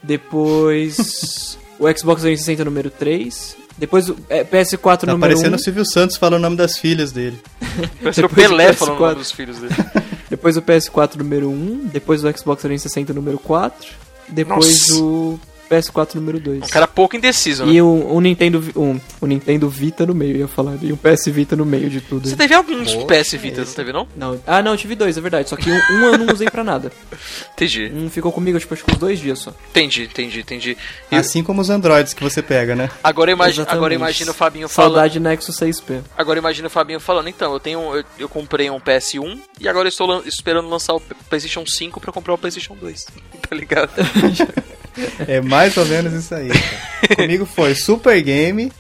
[0.03, 5.63] depois o Xbox 360 número 3, depois o é, PS4 Tá número parecendo 1, o
[5.63, 7.41] Silvio Santos falando o nome das filhas dele.
[8.03, 9.01] Parece o Depois do Pelé falando o PS4.
[9.01, 9.75] nome dos filhos dele.
[10.31, 13.89] depois o PS4 número 1, depois o Xbox 360 número 4,
[14.29, 15.03] depois Nossa.
[15.03, 15.41] o
[15.71, 16.65] PS4 número 2.
[16.65, 17.73] Um cara pouco indeciso, né?
[17.73, 20.77] E o, o Nintendo um, o Nintendo Vita no meio, eu ia falar.
[20.83, 22.29] E o PS Vita no meio de tudo.
[22.29, 24.09] Você teve alguns Pô, PS é Vita, não teve não?
[24.17, 25.49] Não, ah, não, eu tive dois, é verdade.
[25.49, 26.91] Só que um, um eu não usei pra nada.
[27.53, 29.53] Entendi, Um ficou comigo, tipo, acho que uns dois dias só.
[29.71, 30.77] entendi, entendi, entendi.
[31.11, 32.91] E Assim como os androids que você pega, né?
[33.03, 33.77] agora, imagi Exatamente.
[33.77, 34.93] agora imagina o Fabinho falando.
[34.93, 36.01] Saudade Nexus 6P.
[36.17, 37.81] Agora imagina o Fabinho falando, então, eu tenho.
[37.97, 42.01] Eu, eu comprei um PS1 e agora eu estou lan- esperando lançar o PlayStation 5
[42.01, 43.05] pra comprar o PlayStation 2.
[43.49, 43.91] tá ligado?
[45.29, 46.49] É mais ou menos isso aí.
[46.49, 47.17] cara.
[47.17, 48.73] Comigo foi Super Game,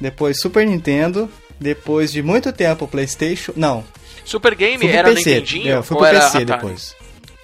[0.00, 1.30] depois Super Nintendo,
[1.60, 3.52] depois de muito tempo PlayStation.
[3.56, 3.84] Não,
[4.24, 5.30] Super Game era no PC.
[5.34, 5.68] Nintendinho?
[5.68, 6.44] Eu fui pro era PC Atari?
[6.44, 6.94] depois.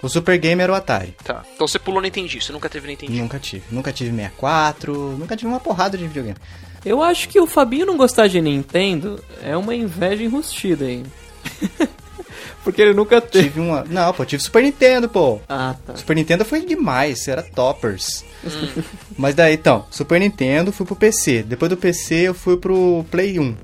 [0.00, 1.14] O Super Game era o Atari.
[1.24, 1.44] Tá.
[1.54, 3.22] Então você pulou Nintendinho, você nunca teve Nintendinho.
[3.22, 3.64] Nunca tive.
[3.70, 6.36] Nunca tive 64, nunca tive uma porrada de videogame.
[6.84, 11.02] Eu acho que o Fabinho não gostar de Nintendo é uma inveja enrustida aí.
[12.64, 13.48] Porque ele nunca teve.
[13.48, 13.84] Tive uma.
[13.84, 15.40] Não, pô, tive Super Nintendo, pô.
[15.48, 15.96] Ah, tá.
[15.96, 18.24] Super Nintendo foi demais, era toppers.
[19.16, 21.42] Mas daí, então, Super Nintendo, fui pro PC.
[21.42, 23.56] Depois do PC, eu fui pro Play 1.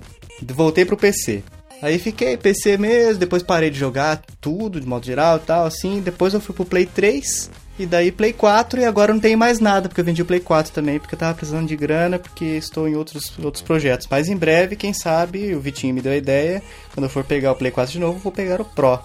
[0.52, 1.42] Voltei pro PC.
[1.82, 6.00] Aí fiquei PC mesmo, depois parei de jogar tudo, de modo geral e tal, assim.
[6.00, 9.60] Depois eu fui pro Play 3, e daí Play 4, e agora não tenho mais
[9.60, 12.44] nada, porque eu vendi o Play 4 também, porque eu tava precisando de grana, porque
[12.44, 14.06] estou em outros, outros projetos.
[14.10, 16.62] Mas em breve, quem sabe, o Vitinho me deu a ideia,
[16.92, 19.00] quando eu for pegar o Play 4 de novo, eu vou pegar o Pro.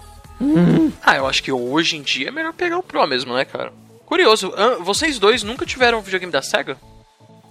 [1.02, 3.72] Ah, eu acho que hoje em dia é melhor pegar o Pro mesmo, né, cara?
[4.06, 6.76] Curioso, vocês dois nunca tiveram um videogame da SEGA?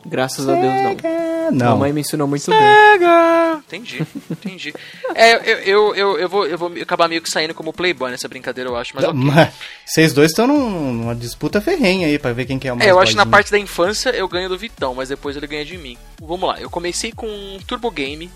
[0.09, 0.63] Graças a Deus,
[1.03, 1.09] não.
[1.09, 1.77] É, não.
[1.77, 2.59] mãe me ensinou muito bem.
[2.59, 3.61] SEGA!
[3.67, 4.73] Entendi, entendi.
[5.13, 8.27] É, eu, eu, eu, eu, vou, eu vou acabar meio que saindo como playboy nessa
[8.27, 9.19] brincadeira, eu acho, mas ok.
[9.19, 9.53] Mas
[9.85, 12.87] vocês dois estão num- numa disputa ferrenha aí pra ver quem que é o mais
[12.87, 15.45] É, eu acho que na parte da infância eu ganho do Vitão, mas depois ele
[15.47, 15.97] ganha de mim.
[16.21, 18.29] Vamos lá, eu comecei com um Turbo Game,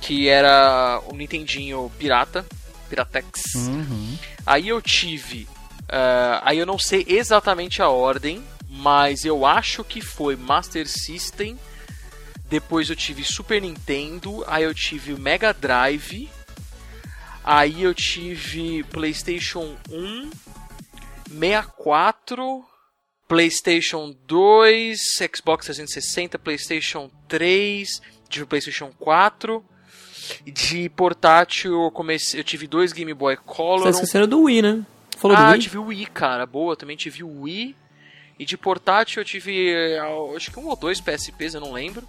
[0.00, 2.44] que era um Nintendinho pirata,
[2.88, 3.54] Piratex.
[3.56, 4.16] Uhum.
[4.46, 5.48] Aí eu tive.
[5.88, 8.42] ah, aí eu não sei exatamente a ordem,
[8.76, 11.58] mas eu acho que foi Master System.
[12.48, 14.44] Depois eu tive Super Nintendo.
[14.46, 16.30] Aí eu tive Mega Drive.
[17.42, 20.30] Aí eu tive PlayStation 1,
[21.30, 22.64] 64,
[23.28, 25.00] PlayStation 2,
[25.32, 29.64] Xbox 360, PlayStation 3, tive PlayStation 4.
[30.44, 34.60] De portátil eu comecei, eu tive dois Game Boy Você Color, um esquecendo do Wii,
[34.60, 34.84] né?
[35.16, 35.60] Falou ah, do eu Wii?
[35.60, 36.44] tive o Wii, cara.
[36.46, 37.76] Boa, também tive o Wii.
[38.38, 39.98] E de portátil eu tive, eh,
[40.36, 42.06] acho que um ou dois PSPs, eu não lembro.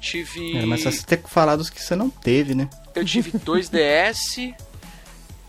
[0.00, 0.56] Tive.
[0.56, 2.70] É, mas só você ter falado os que você não teve, né?
[2.94, 4.54] Eu tive dois DS.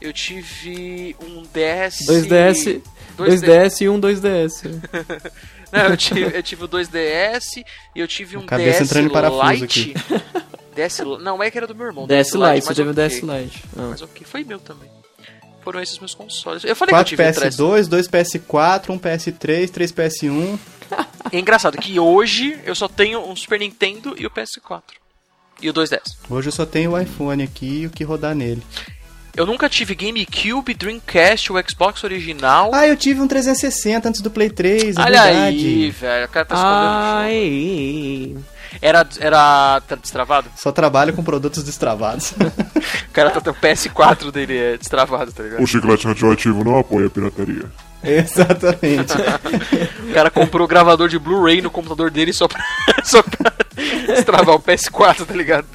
[0.01, 2.05] Eu tive um DS.
[2.07, 2.81] 2DS,
[3.17, 3.41] 2DS.
[3.41, 4.63] 2DS e um 2DS.
[5.71, 7.63] Não, eu tive, eu tive o 2DS
[7.95, 9.93] e eu tive um Cabeça DS entrando em parafuso Lite.
[10.75, 12.07] DS, não, é que era do meu irmão.
[12.07, 12.93] DS Lite, você mas teve o.
[12.93, 13.63] DS Lite.
[13.77, 13.87] Ah.
[13.91, 14.89] Mas ok, foi meu também.
[15.69, 16.63] Foram esses meus consoles.
[16.63, 17.57] Eu falei que 4 eu tive interesse.
[17.59, 20.59] PS2, 2 PS4, 1 PS3, 3 PS1.
[21.31, 24.81] É engraçado que hoje eu só tenho um Super Nintendo e o PS4.
[25.61, 26.15] E o 2DS.
[26.27, 28.63] Hoje eu só tenho o iPhone aqui e o que rodar nele.
[29.37, 32.71] Eu nunca tive GameCube, Dreamcast, o Xbox original.
[32.73, 35.37] Ah, eu tive um 360 antes do Play 3, é Olha verdade.
[35.39, 36.25] aí, velho.
[36.25, 38.45] O cara tá escondendo o Ai, jogo.
[38.81, 40.49] Era, era tá destravado?
[40.55, 42.33] Só trabalho com produtos destravados.
[43.09, 45.61] O cara tá, o PS4 dele é destravado, tá ligado?
[45.61, 47.65] O chiclete radioativo não apoia a pirataria.
[48.03, 49.13] Exatamente.
[50.09, 52.63] O cara comprou o gravador de Blu-ray no computador dele só pra,
[53.03, 53.53] só pra
[54.07, 55.67] destravar o PS4, tá ligado?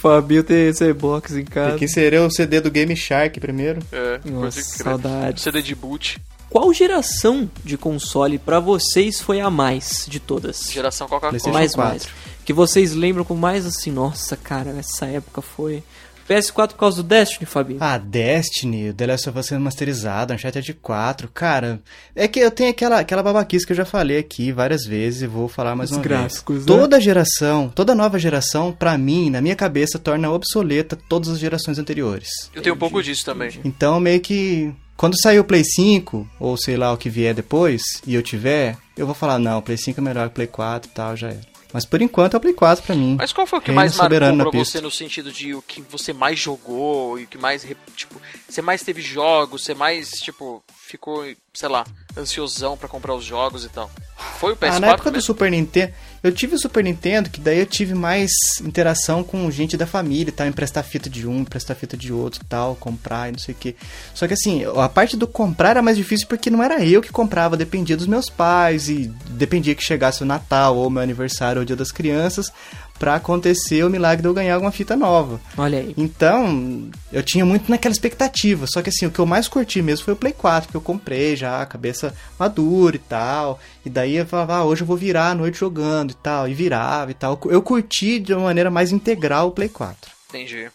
[0.00, 1.74] Fabio tem esse box em casa.
[1.74, 3.80] Aqui seria o CD do Game Shark primeiro.
[3.90, 5.40] É, Nossa, saudade.
[5.40, 6.20] CD de boot.
[6.48, 10.70] Qual geração de console pra vocês foi a mais de todas?
[10.70, 11.52] Geração Coca-Cola.
[11.52, 11.90] Mais, 4.
[11.92, 12.08] mais.
[12.46, 15.82] Que vocês lembram com mais assim, nossa, cara, essa época foi.
[16.28, 17.78] PS4 por causa do Destiny, Fabinho?
[17.80, 21.80] Ah, Destiny, The Last of Us remasterizado, Uncharted 4, cara,
[22.14, 25.26] é que eu tenho aquela, aquela babaquice que eu já falei aqui várias vezes e
[25.26, 26.66] vou falar mais Os uma gráficos, vez.
[26.66, 26.76] né?
[26.82, 31.78] Toda geração, toda nova geração, pra mim, na minha cabeça, torna obsoleta todas as gerações
[31.80, 32.28] anteriores.
[32.54, 33.60] Eu tenho um pouco disso também.
[33.64, 37.82] Então, meio que, quando sair o Play 5, ou sei lá o que vier depois,
[38.06, 40.46] e eu tiver, eu vou falar, não, o Play 5 é melhor que o Play
[40.48, 41.55] 4 e tal, já era.
[41.76, 43.16] Mas por enquanto é o Play 4 pra mim.
[43.18, 44.78] Mas qual foi o que Reino mais soberano marcou pra pista.
[44.78, 48.18] você no sentido de o que você mais jogou e o que mais, tipo,
[48.48, 51.22] você mais teve jogos, você mais, tipo, ficou,
[51.52, 51.84] sei lá,
[52.16, 53.90] ansiosão pra comprar os jogos e tal?
[54.38, 55.26] Foi o PS4 Ah, na época do mesmo?
[55.26, 55.92] Super Nintendo,
[56.22, 58.30] eu tive o Super Nintendo, que daí eu tive mais
[58.62, 62.74] interação com gente da família, tal, emprestar fita de um, emprestar fita de outro, tal,
[62.76, 63.76] comprar e não sei o que.
[64.14, 67.12] Só que assim, a parte do comprar era mais difícil porque não era eu que
[67.12, 71.62] comprava, dependia dos meus pais e dependia que chegasse o Natal ou meu aniversário ou
[71.62, 72.50] o Dia das Crianças
[72.98, 75.40] pra acontecer o milagre de eu ganhar alguma fita nova.
[75.56, 75.94] Olha aí.
[75.96, 78.66] Então, eu tinha muito naquela expectativa.
[78.66, 80.80] Só que assim, o que eu mais curti mesmo foi o Play 4, que eu
[80.80, 83.60] comprei já, cabeça madura e tal.
[83.84, 86.48] E daí eu falava, ah, hoje eu vou virar a noite jogando e tal.
[86.48, 87.38] E virava e tal.
[87.46, 90.10] Eu curti de uma maneira mais integral o Play 4.
[90.28, 90.70] Entendi.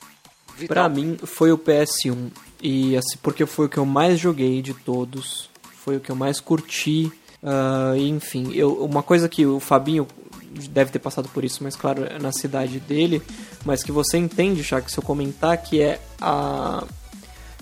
[0.68, 2.30] Pra mim foi o PS1
[2.62, 5.50] e assim porque foi o que eu mais joguei de todos,
[5.84, 7.12] foi o que eu mais curti.
[7.98, 10.08] e, enfim, eu, uma coisa que o Fabinho
[10.70, 13.22] deve ter passado por isso, mas claro, é na cidade dele,
[13.66, 16.84] mas que você entende, já que se eu comentar que é a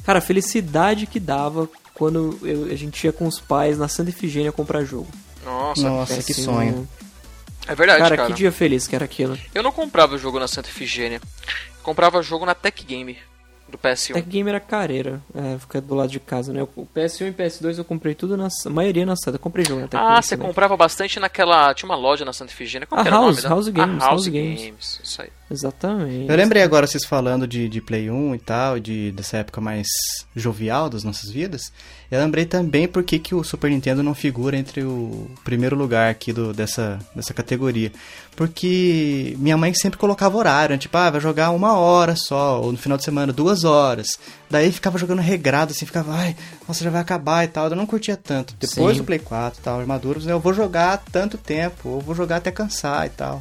[0.06, 4.10] cara, a felicidade que dava quando eu- a gente ia com os pais na Santa
[4.10, 5.08] Efigênia comprar jogo.
[5.46, 6.44] Nossa, Nossa, que PS1.
[6.46, 6.90] sonho.
[7.68, 8.28] é verdade, Cara, cara.
[8.30, 9.38] que dia feliz que era aquilo.
[9.54, 11.22] Eu não comprava jogo na Santa Efigênia.
[11.84, 13.18] Comprava jogo na Tech Game
[13.70, 14.14] do PS1.
[14.14, 16.62] Tech Game era careira, é, fica do lado de casa, né?
[16.76, 19.36] O PS1 e PS2 eu comprei tudo na a maioria na Santa.
[19.38, 21.74] Eu comprei jogo na Tech Ah, Game você comprava bastante naquela.
[21.74, 22.86] Tinha uma loja na Santa Efigênia.
[22.88, 24.62] Como A que era o House, nome da- House Games, Ah, House, House Games.
[24.62, 25.00] Games.
[25.04, 25.30] Isso aí.
[25.52, 26.30] Exatamente.
[26.30, 29.88] Eu lembrei agora vocês falando de, de Play 1 e tal, de, dessa época mais
[30.36, 31.72] jovial das nossas vidas.
[32.12, 36.10] Eu lembrei também por que que o Super Nintendo não figura entre o primeiro lugar
[36.10, 37.92] aqui do, dessa, dessa categoria.
[38.36, 40.80] Porque minha mãe sempre colocava horário, né?
[40.80, 44.18] tipo, ah, vai jogar uma hora só, ou no final de semana, duas horas.
[44.50, 46.36] Daí ficava jogando regrado, assim, ficava, ai,
[46.68, 47.68] nossa, já vai acabar e tal.
[47.68, 48.56] Eu não curtia tanto.
[48.60, 49.04] Depois Sim.
[49.04, 52.50] do Play 4 e tal, armaduras, eu vou jogar tanto tempo, ou vou jogar até
[52.50, 53.40] cansar e tal.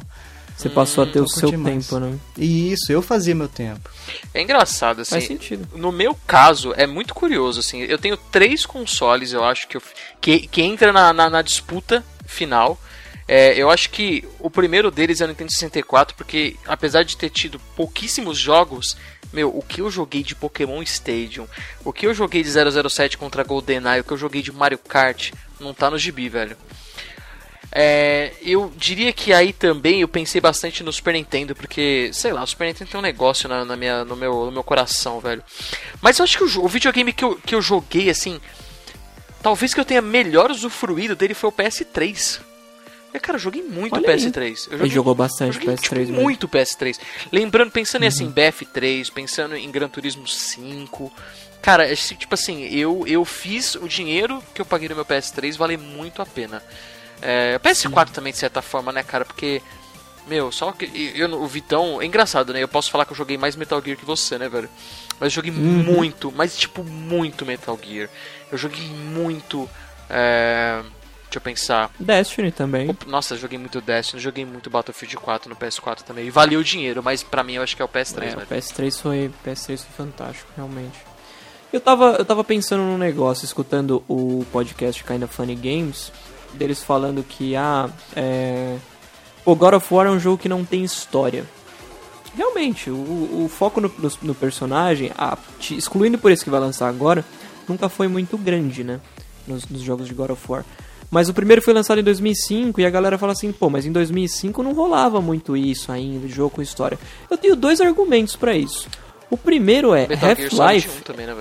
[0.59, 1.87] Você passou a ter o eu seu curti mais.
[1.87, 2.19] tempo, né?
[2.37, 3.89] E isso, eu fazia meu tempo.
[4.33, 5.11] É engraçado, assim.
[5.11, 5.65] Faz sentido.
[5.73, 7.81] No meu caso, é muito curioso, assim.
[7.83, 9.81] Eu tenho três consoles, eu acho, que, eu,
[10.19, 12.77] que, que entra na, na, na disputa final.
[13.25, 17.29] É, eu acho que o primeiro deles é o Nintendo 64, porque apesar de ter
[17.29, 18.97] tido pouquíssimos jogos,
[19.31, 21.47] meu, o que eu joguei de Pokémon Stadium,
[21.85, 22.49] o que eu joguei de
[22.89, 26.57] 007 contra GoldenEye, o que eu joguei de Mario Kart, não tá no gibi, velho.
[27.71, 32.43] É, eu diria que aí também eu pensei bastante no Super Nintendo, porque, sei lá,
[32.43, 35.43] o Super Nintendo tem um negócio na, na minha, no, meu, no meu coração, velho.
[36.01, 38.41] Mas eu acho que o, o videogame que eu, que eu joguei, assim,
[39.41, 42.41] talvez que eu tenha melhor usufruído dele foi o PS3.
[43.13, 44.17] E, cara, eu joguei muito Olha aí.
[44.17, 44.31] PS3.
[44.31, 46.21] Eu Ele joguei, jogou bastante eu joguei, PS3 tipo, mesmo.
[46.21, 46.99] muito PS3.
[47.31, 51.11] Lembrando, pensando em assim, BF3, pensando em Gran Turismo 5.
[51.61, 55.77] Cara, tipo assim, eu, eu fiz o dinheiro que eu paguei no meu PS3 valer
[55.77, 56.63] muito a pena.
[57.21, 59.25] É, o PS4 também, de certa forma, né, cara?
[59.25, 59.61] Porque,
[60.27, 62.01] meu, só que eu, o Vitão.
[62.01, 62.61] É engraçado, né?
[62.63, 64.69] Eu posso falar que eu joguei mais Metal Gear que você, né, velho?
[65.19, 68.09] Mas eu joguei muito, mas tipo, muito Metal Gear.
[68.51, 69.69] Eu joguei muito.
[70.09, 70.81] É,
[71.23, 71.91] deixa eu pensar.
[71.99, 72.95] Destiny também.
[73.05, 76.25] Nossa, joguei muito Destiny, joguei muito Battlefield 4 no PS4 também.
[76.25, 78.39] E valeu o dinheiro, mas pra mim eu acho que é o PS3, É, o
[78.39, 78.47] velho.
[78.47, 80.97] PS3 foi, PS3 foi fantástico, realmente.
[81.71, 86.11] Eu tava, eu tava pensando num negócio, escutando o podcast Kinda Funny Games,
[86.53, 88.75] deles falando que, ah, é...
[89.45, 91.45] O God of War é um jogo que não tem história.
[92.35, 96.59] Realmente, o, o foco no, no- no personagem, a- te- excluindo por esse que vai
[96.59, 97.25] lançar agora,
[97.67, 98.99] nunca foi muito grande, né?
[99.47, 100.63] Nos, nos jogos de God of War.
[101.09, 103.91] Mas o primeiro foi lançado em 2005 e a galera fala assim, pô, mas em
[103.91, 106.99] 2005 não rolava muito isso ainda, jogo com história.
[107.31, 108.87] Eu tenho dois argumentos pra isso.
[109.31, 110.99] O primeiro é Half-Life.
[110.99, 111.35] 1 também, né?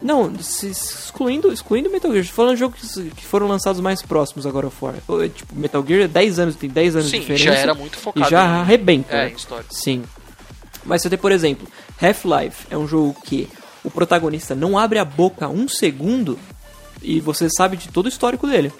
[0.00, 4.70] Não, se- excluindo, excluindo Metal Gear, falando de jogos que foram lançados mais próximos agora
[4.70, 4.98] fora.
[5.34, 7.44] Tipo, Metal Gear é 10 anos, tem 10 anos Sim, de diferença.
[7.44, 9.12] já era muito focado E já em- arrebenta.
[9.14, 9.30] É, né?
[9.30, 9.66] em história.
[9.70, 10.04] Sim.
[10.84, 11.66] Mas você tem, por exemplo,
[12.00, 13.48] Half-Life é um jogo que
[13.84, 16.38] o protagonista não abre a boca um segundo
[17.02, 18.72] e você sabe de todo o histórico dele.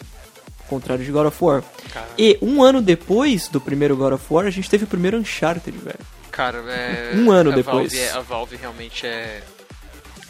[0.60, 1.64] Ao contrário de God of War.
[2.16, 5.76] E um ano depois do primeiro God of War, a gente teve o primeiro Uncharted,
[5.76, 5.98] velho.
[6.30, 7.12] Cara, é.
[7.16, 7.92] Um ano a depois.
[7.92, 9.42] Valve é- a Valve realmente é.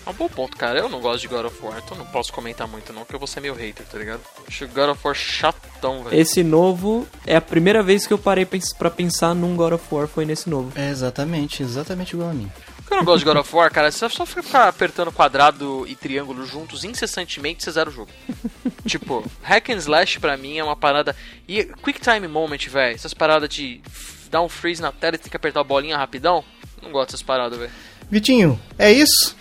[0.09, 0.79] É um bom ponto, cara.
[0.79, 3.19] Eu não gosto de God of War, então não posso comentar muito, não, porque eu
[3.19, 4.23] vou ser meio hater, tá ligado?
[4.47, 6.19] Acho o God of War chatão, velho.
[6.19, 8.49] Esse novo é a primeira vez que eu parei
[8.79, 10.73] pra pensar num God of War foi nesse novo.
[10.75, 12.51] É exatamente, exatamente igual a mim.
[12.79, 13.91] Porque eu não gosto de God of War, cara.
[13.91, 18.11] Você só ficar apertando quadrado e triângulo juntos incessantemente, você zera o jogo.
[18.89, 21.15] tipo, hack and slash pra mim é uma parada.
[21.47, 22.95] E quick time moment, velho.
[22.95, 23.83] Essas paradas de
[24.31, 26.43] dar um freeze na tela e ter que apertar a bolinha rapidão.
[26.83, 27.73] Não gosto dessas paradas, velho.
[28.11, 29.37] Vitinho, é isso?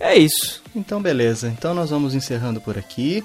[0.00, 0.62] É isso.
[0.74, 3.24] Então beleza, então nós vamos encerrando por aqui.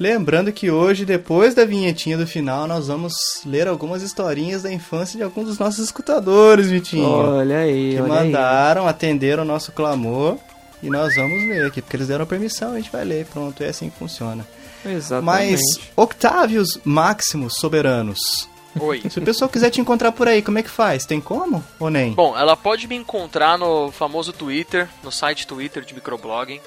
[0.00, 3.12] Lembrando que hoje, depois da vinhetinha do final, nós vamos
[3.44, 7.06] ler algumas historinhas da infância de alguns dos nossos escutadores, Vitinho.
[7.06, 8.24] Olha aí, que olha aí.
[8.24, 10.38] mandaram, atenderam o nosso clamor.
[10.82, 13.26] E nós vamos ler aqui, porque eles deram permissão, a gente vai ler.
[13.26, 14.46] Pronto, é assim que funciona.
[14.82, 15.26] Exatamente.
[15.26, 15.60] Mas,
[15.94, 18.48] Octávios Máximos Soberanos.
[18.78, 19.02] Oi.
[19.10, 21.04] Se o pessoal quiser te encontrar por aí, como é que faz?
[21.04, 22.12] Tem como ou nem?
[22.12, 26.60] Bom, ela pode me encontrar no famoso Twitter, no site Twitter de microblogging.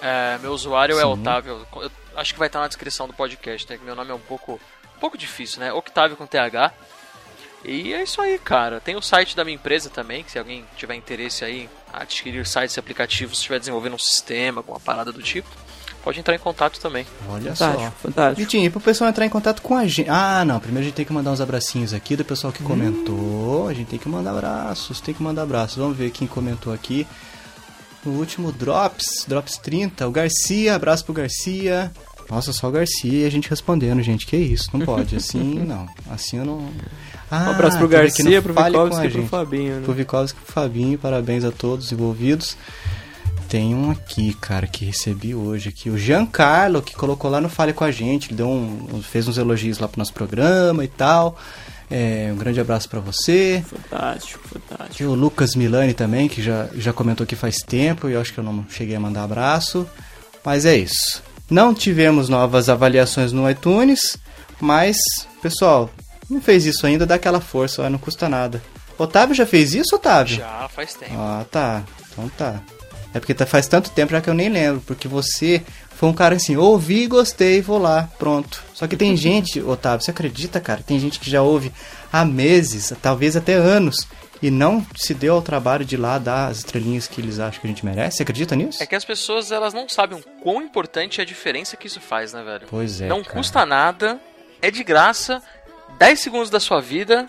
[0.00, 1.08] É, meu usuário é Sim.
[1.08, 1.66] Otávio.
[1.74, 3.76] Eu acho que vai estar na descrição do podcast, né?
[3.76, 5.72] que Meu nome é um pouco, um pouco difícil, né?
[5.72, 6.72] Octávio com TH.
[7.64, 8.80] E é isso aí, cara.
[8.80, 12.46] Tem o site da minha empresa também, que se alguém tiver interesse aí em adquirir
[12.46, 15.48] sites e aplicativos, se estiver desenvolvendo um sistema com uma parada do tipo,
[16.08, 17.04] pode entrar em contato também.
[17.28, 17.90] Olha Fantástico, só.
[18.08, 18.40] fantástico.
[18.40, 20.08] Vitinho, e pro pessoal entrar em contato com a gente.
[20.08, 20.58] Ah, não.
[20.58, 22.56] Primeiro a gente tem que mandar uns abracinhos aqui do pessoal Hum.
[22.56, 23.68] que comentou.
[23.68, 25.76] A gente tem que mandar abraços, tem que mandar abraços.
[25.76, 27.06] Vamos ver quem comentou aqui.
[28.06, 31.92] No último Drops, Drops 30, o Garcia, abraço pro Garcia.
[32.30, 34.26] Nossa, só o Garcia e a gente respondendo, gente.
[34.26, 35.14] Que isso, não pode.
[35.16, 35.86] Assim, não.
[36.10, 36.70] Assim eu não.
[37.30, 39.26] Ah, Um abraço pro Garcia, pro Vikovski e pro.
[39.26, 39.82] Fabinho, né?
[39.84, 42.56] Pro Vikovski e pro Fabinho, parabéns a todos os envolvidos.
[43.48, 45.88] Tem um aqui, cara, que recebi hoje aqui.
[45.88, 48.28] O Giancarlo, que colocou lá no Fale com a gente.
[48.28, 51.36] Ele deu um, fez uns elogios lá pro nosso programa e tal.
[51.90, 53.64] É, um grande abraço pra você.
[53.66, 55.02] Fantástico, fantástico.
[55.02, 58.08] E o Lucas Milani também, que já, já comentou aqui faz tempo.
[58.08, 59.88] E eu acho que eu não cheguei a mandar abraço.
[60.44, 61.22] Mas é isso.
[61.50, 64.18] Não tivemos novas avaliações no iTunes.
[64.60, 64.98] Mas,
[65.40, 65.88] pessoal,
[66.28, 68.62] não fez isso ainda, dá aquela força, não custa nada.
[68.98, 70.36] Otávio já fez isso, Otávio?
[70.36, 71.14] Já faz tempo.
[71.16, 71.84] Ah, tá.
[72.12, 72.60] Então tá.
[73.14, 74.82] É porque tá- faz tanto tempo já que eu nem lembro.
[74.86, 75.62] Porque você
[75.96, 78.62] foi um cara assim, ouvi, gostei, vou lá, pronto.
[78.74, 80.82] Só que tem gente, Otávio, você acredita, cara?
[80.86, 81.72] Tem gente que já ouve
[82.12, 84.06] há meses, talvez até anos,
[84.40, 87.66] e não se deu ao trabalho de lá dar as estrelinhas que eles acham que
[87.66, 88.18] a gente merece.
[88.18, 88.82] Você acredita nisso?
[88.82, 92.00] É que as pessoas elas não sabem o quão importante é a diferença que isso
[92.00, 92.66] faz, né, velho?
[92.70, 93.08] Pois é.
[93.08, 93.34] não cara.
[93.36, 94.20] custa nada,
[94.62, 95.42] é de graça,
[95.98, 97.26] 10 segundos da sua vida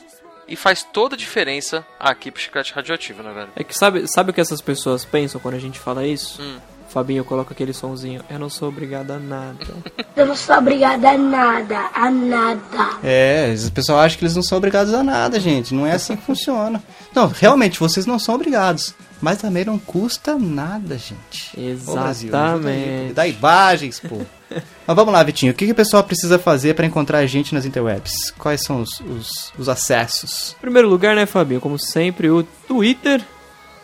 [0.50, 3.50] e faz toda a diferença aqui pro Chiclete Radioativo, né, velho?
[3.56, 6.42] É que sabe, sabe o que essas pessoas pensam quando a gente fala isso?
[6.42, 6.58] Hum.
[6.90, 8.24] Fabinho coloca aquele sonzinho.
[8.30, 9.68] Eu não sou obrigado a nada.
[10.18, 12.98] Eu não sou obrigada a nada, a nada.
[13.04, 15.74] É, o pessoal acha que eles não são obrigados a nada, gente.
[15.74, 16.84] Não é assim que funciona.
[17.14, 18.96] Não, realmente, vocês não são obrigados.
[19.22, 21.52] Mas também não custa nada, gente.
[21.86, 23.14] Brasil, Exatamente.
[23.14, 24.22] Dá imagens, pô.
[24.88, 25.52] Mas vamos lá, Vitinho.
[25.52, 28.32] O que, que o pessoal precisa fazer pra encontrar a gente nas interwebs?
[28.38, 30.56] Quais são os, os, os acessos?
[30.58, 31.62] Em primeiro lugar, né, Fabinho?
[31.62, 33.22] Como sempre, o Twitter,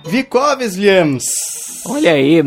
[0.06, 1.24] Vicoves Williams!
[1.86, 2.42] Olha aí.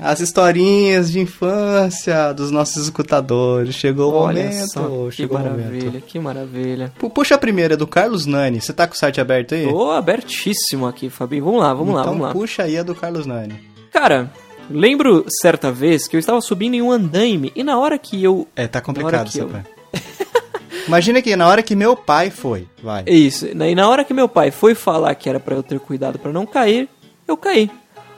[0.00, 3.74] As historinhas de infância dos nossos escutadores.
[3.74, 4.72] Chegou o Olha momento.
[4.72, 6.04] só, que chegou o maravilha, momento.
[6.04, 6.92] que maravilha.
[6.98, 8.60] Pu- Puxa a primeira, é do Carlos Nani.
[8.60, 9.66] Você tá com o site aberto aí?
[9.68, 11.44] Tô abertíssimo aqui, Fabinho.
[11.46, 12.32] Vamos lá, vamos lá, então vamos lá.
[12.32, 13.58] puxa aí a do Carlos Nani.
[13.92, 14.30] Cara,
[14.70, 18.46] lembro certa vez que eu estava subindo em um andaime e na hora que eu.
[18.56, 19.64] É, tá complicado seu eu- pai.
[20.86, 23.04] Imagina que na hora que meu pai foi, vai.
[23.06, 23.70] Isso, né?
[23.70, 26.32] e na hora que meu pai foi falar que era pra eu ter cuidado pra
[26.32, 26.88] não cair,
[27.26, 27.70] eu caí.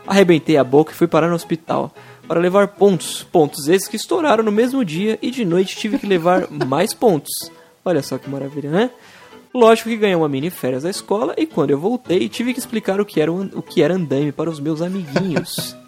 [0.06, 1.92] Arrebentei a boca e fui parar no hospital.
[2.28, 3.24] Para levar pontos.
[3.24, 7.32] Pontos esses que estouraram no mesmo dia e de noite tive que levar mais pontos.
[7.84, 8.90] Olha só que maravilha, né?
[9.52, 13.00] Lógico que ganhei uma mini férias da escola e quando eu voltei tive que explicar
[13.00, 15.76] o que era, o que era andaime para os meus amiguinhos.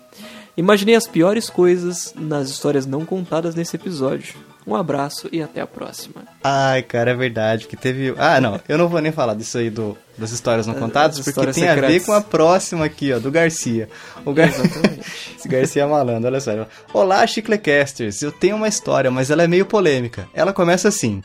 [0.56, 4.34] Imaginei as piores coisas nas histórias não contadas nesse episódio.
[4.66, 6.22] Um abraço e até a próxima.
[6.44, 7.66] Ai, cara, é verdade.
[7.66, 8.14] Que teve.
[8.16, 8.60] Ah, não.
[8.68, 11.68] Eu não vou nem falar disso aí do, das histórias não contadas, das porque tem
[11.68, 12.06] a ver secretas.
[12.06, 13.88] com a próxima aqui, ó, do Garcia.
[14.24, 14.50] O Gar...
[15.36, 16.52] Esse Garcia é malandro, olha só.
[16.92, 18.22] Olá, Chiclecasters.
[18.22, 20.28] Eu tenho uma história, mas ela é meio polêmica.
[20.32, 21.22] Ela começa assim.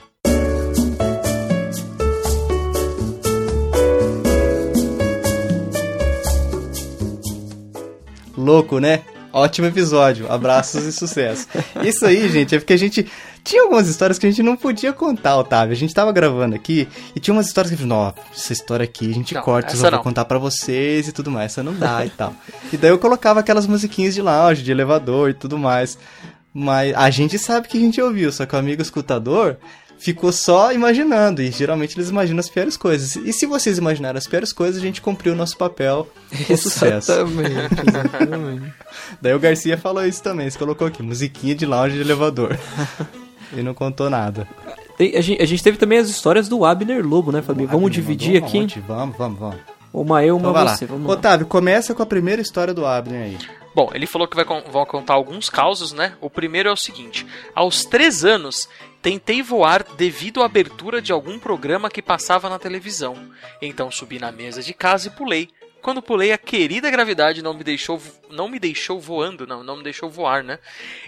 [8.35, 9.03] Louco, né?
[9.37, 10.31] Ótimo episódio.
[10.31, 11.47] Abraços e sucesso.
[11.83, 13.05] Isso aí, gente, é porque a gente
[13.43, 15.73] tinha algumas histórias que a gente não podia contar, Otávio.
[15.73, 19.13] A gente tava gravando aqui e tinha umas histórias que, nossa, essa história aqui a
[19.13, 21.51] gente Não, corta, eu vou contar pra vocês e tudo mais.
[21.51, 22.33] Essa não dá e tal.
[22.73, 25.99] E daí eu colocava aquelas musiquinhas de lounge, de elevador e tudo mais.
[26.51, 29.57] Mas a gente sabe que a gente ouviu, só que o amigo escutador
[29.99, 31.41] ficou só imaginando.
[31.41, 33.15] E geralmente eles imaginam as piores coisas.
[33.15, 36.07] E se vocês imaginaram as piores coisas, a gente cumpriu o nosso papel
[36.47, 37.11] com sucesso.
[37.11, 37.51] Exatamente,
[37.87, 38.73] exatamente.
[39.21, 42.57] Daí o Garcia falou isso também, você colocou aqui, musiquinha de lounge de elevador.
[43.55, 44.47] e não contou nada.
[44.97, 47.67] Tem- a, gente, a gente teve também as histórias do Abner Lobo, né, Fabinho?
[47.67, 48.59] Vamos Abner dividir mandou um aqui.
[48.61, 48.79] monte.
[48.87, 49.76] Vamos, vamos, vamos.
[49.93, 50.75] Uma eu, uma Então lá.
[50.75, 50.85] você.
[50.85, 51.13] Vamos lá.
[51.13, 53.37] Otávio, começa com a primeira história do Abner aí.
[53.73, 56.13] Bom, ele falou que vai con- vão contar alguns causos, né?
[56.19, 58.67] O primeiro é o seguinte: aos três anos,
[59.01, 63.15] tentei voar devido à abertura de algum programa que passava na televisão.
[63.61, 65.49] Então subi na mesa de casa e pulei.
[65.81, 69.83] Quando pulei, a querida gravidade não me deixou, não me deixou voando, não, não me
[69.83, 70.59] deixou voar, né?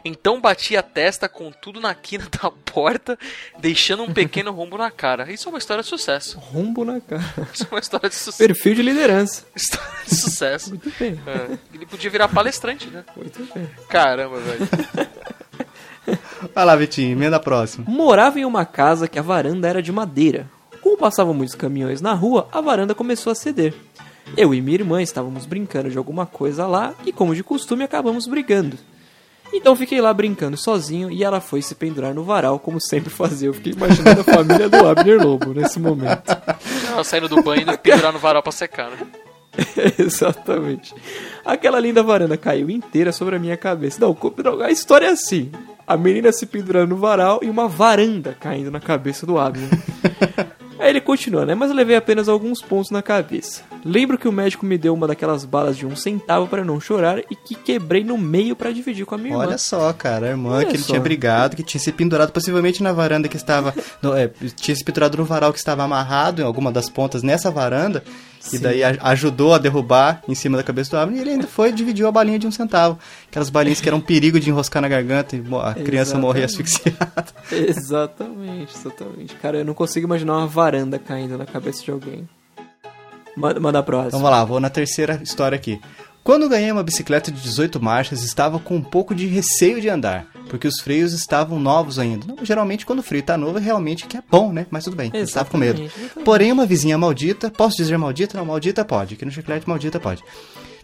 [0.06, 3.18] Então bati a testa com tudo na quina da porta,
[3.60, 5.32] deixando um pequeno rombo na cara.
[5.32, 6.40] Isso é uma história de sucesso.
[6.40, 7.24] Rumbo na cara.
[7.54, 8.38] Isso é uma história de sucesso.
[8.38, 9.46] Perfil de liderança.
[9.56, 10.70] História de sucesso.
[10.70, 11.20] Muito bem.
[11.28, 13.04] É, ele podia virar palestrante, né?
[13.16, 13.70] Muito bem.
[13.90, 14.70] Caramba, velho.
[16.56, 17.86] Vai lá, Vitinho, emenda a próxima.
[17.88, 20.50] Morava em uma casa que a varanda era de madeira.
[20.82, 23.74] Como passavam muitos caminhões na rua, a varanda começou a ceder.
[24.38, 28.28] Eu e minha irmã estávamos brincando de alguma coisa lá e, como de costume, acabamos
[28.28, 28.78] brigando.
[29.52, 33.48] Então fiquei lá brincando sozinho e ela foi se pendurar no varal, como sempre fazia.
[33.48, 36.32] Eu fiquei imaginando a família do Abner Lobo nesse momento.
[36.88, 38.98] Ela saindo do banho e pendurar no varal pra secar, né?
[39.98, 40.94] Exatamente.
[41.44, 44.00] Aquela linda varanda caiu inteira sobre a minha cabeça.
[44.00, 44.16] Não,
[44.64, 45.52] a história é assim:
[45.86, 49.70] a menina se pendurando no varal e uma varanda caindo na cabeça do Abner.
[50.80, 51.54] Aí ele continua, né?
[51.54, 53.64] Mas eu levei apenas alguns pontos na cabeça.
[53.84, 57.20] Lembro que o médico me deu uma daquelas balas de um centavo para não chorar
[57.30, 59.46] e que quebrei no meio para dividir com a minha irmã.
[59.46, 60.88] Olha só, cara, a irmã Olha que ele só.
[60.90, 63.74] tinha brigado, que tinha se pendurado possivelmente na varanda que estava.
[64.02, 67.52] no- é, tinha se pendurado no varal que estava amarrado em alguma das pontas nessa
[67.52, 68.04] varanda.
[68.54, 71.70] E daí ajudou a derrubar em cima da cabeça do Abner e ele ainda foi
[71.70, 72.98] e dividiu a balinha de um centavo.
[73.28, 77.26] Aquelas balinhas que eram um perigo de enroscar na garganta e a criança morrer asfixiada.
[77.52, 79.36] Exatamente, exatamente.
[79.36, 82.28] Cara, eu não consigo imaginar uma varanda caindo na cabeça de alguém.
[83.36, 84.08] Manda, manda a próxima.
[84.08, 85.80] Então vamos lá, vou na terceira história aqui.
[86.24, 90.28] Quando ganhei uma bicicleta de 18 marchas, estava com um pouco de receio de andar,
[90.50, 92.28] porque os freios estavam novos ainda.
[92.28, 94.68] Não, geralmente, quando o freio tá novo, é realmente que é bom, né?
[94.70, 95.82] Mas tudo bem, eu estava com medo.
[95.82, 96.26] Exatamente, exatamente.
[96.26, 98.38] Porém, uma vizinha maldita, posso dizer maldita?
[98.38, 100.24] Não, maldita pode, aqui no chiclete maldita pode.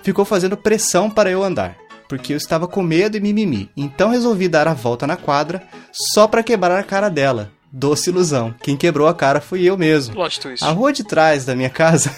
[0.01, 1.77] Ficou fazendo pressão para eu andar,
[2.07, 3.69] porque eu estava com medo e mimimi.
[3.75, 5.61] Então resolvi dar a volta na quadra,
[5.91, 7.51] só para quebrar a cara dela.
[7.77, 8.55] Doce ilusão.
[8.63, 10.15] Quem quebrou a cara fui eu mesmo.
[10.15, 10.63] Plot twist.
[10.63, 12.09] A rua de trás da minha casa.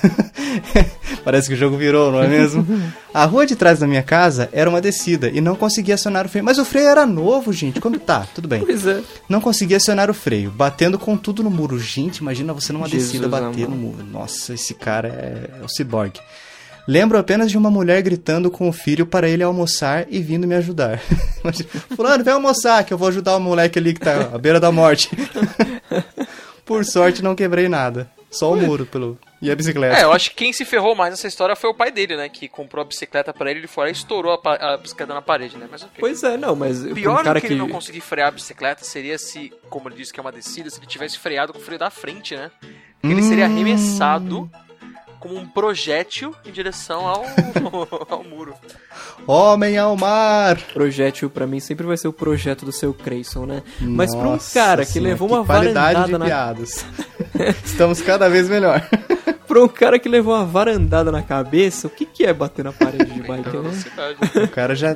[1.25, 2.63] Parece que o jogo virou, não é mesmo?
[3.11, 6.29] A rua de trás da minha casa era uma descida e não conseguia acionar o
[6.29, 6.45] freio.
[6.45, 7.81] Mas o freio era novo, gente.
[7.81, 8.63] Quando tá, tudo bem.
[8.63, 9.01] Pois é.
[9.27, 11.79] Não conseguia acionar o freio, batendo com tudo no muro.
[11.79, 13.69] Gente, imagina você numa Jesus descida bater amado.
[13.71, 14.05] no muro.
[14.05, 16.19] Nossa, esse cara é, é o ciborgue.
[16.87, 20.55] Lembro apenas de uma mulher gritando com o filho para ele almoçar e vindo me
[20.55, 20.99] ajudar.
[21.95, 24.71] Fulano, vem almoçar que eu vou ajudar o moleque ali que tá à beira da
[24.71, 25.09] morte.
[26.65, 28.09] Por sorte não quebrei nada.
[28.29, 29.17] Só o muro pelo...
[29.41, 29.97] e a bicicleta.
[29.97, 32.27] É, eu acho que quem se ferrou mais nessa história foi o pai dele, né?
[32.27, 35.21] Que comprou a bicicleta pra ele, ele foi lá e estourou a, a bicicleta na
[35.21, 35.65] parede, né?
[35.71, 35.95] Mas ok.
[35.97, 37.53] Pois é, não, mas O pior cara do que, que...
[37.53, 40.69] ele não conseguir frear a bicicleta seria se, como ele disse que é uma descida,
[40.69, 42.51] se ele tivesse freado com o freio da frente, né?
[43.01, 43.53] Ele seria Hum.
[43.53, 44.51] arremessado
[45.19, 47.25] como um projétil em direção ao,
[48.09, 48.53] ao muro.
[49.25, 50.57] Homem ao mar!
[50.73, 53.63] Projétil pra mim sempre vai ser o projeto do seu Creyson, né?
[53.79, 56.85] Mas pra um Nossa cara que senhora, levou uma qualidade varandada de na piadas.
[57.65, 58.81] Estamos cada vez melhor.
[59.47, 62.71] pra um cara que levou uma varandada na cabeça, o que que é bater na
[62.73, 63.69] parede de bike, Então, né?
[63.69, 64.17] velocidade.
[64.43, 64.95] O cara já.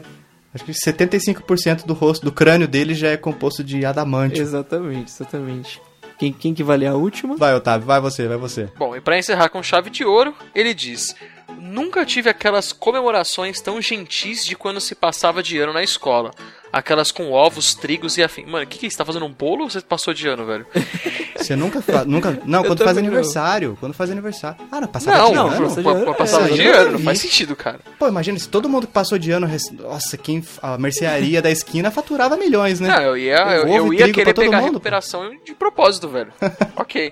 [0.53, 4.41] Acho que 75% do rosto, do crânio dele já é composto de adamantio.
[4.41, 5.81] Exatamente, exatamente.
[6.21, 7.35] Quem, quem que vai ler a última?
[7.35, 8.69] Vai, Otávio, vai você, vai você.
[8.77, 11.15] Bom, e pra encerrar com chave de ouro, ele diz:
[11.57, 16.29] Nunca tive aquelas comemorações tão gentis de quando se passava de ano na escola.
[16.71, 18.45] Aquelas com ovos, trigos e afim.
[18.45, 18.97] Mano, o que, que é isso?
[18.97, 20.65] Tá fazendo um bolo ou você passou de ano, velho?
[21.41, 22.05] Você nunca faz.
[22.05, 23.17] Nunca, não, Eu quando faz também não.
[23.17, 23.77] aniversário.
[23.79, 24.57] Quando faz aniversário.
[24.71, 25.63] Ah, não, passava Não, de não, ano?
[25.63, 27.55] passa de pô, ano, pô, é, passava isso de aí eu ano, não faz sentido,
[27.55, 27.79] cara.
[27.97, 29.49] Pô, imagina, se todo mundo que passou de ano.
[29.79, 30.43] Nossa, quem.
[30.61, 32.89] A mercearia da esquina faturava milhões, né?
[32.89, 34.77] Não, eu ia, eu, eu ia querer pegar a mundo, pô.
[34.77, 36.31] recuperação de propósito, velho.
[36.77, 37.11] ok.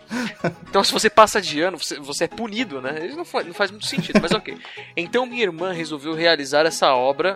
[0.70, 3.07] Então, se você passa de ano, você, você é punido, né?
[3.07, 4.55] Isso não faz, não faz muito sentido, mas ok.
[4.95, 7.36] Então, minha irmã resolveu realizar essa obra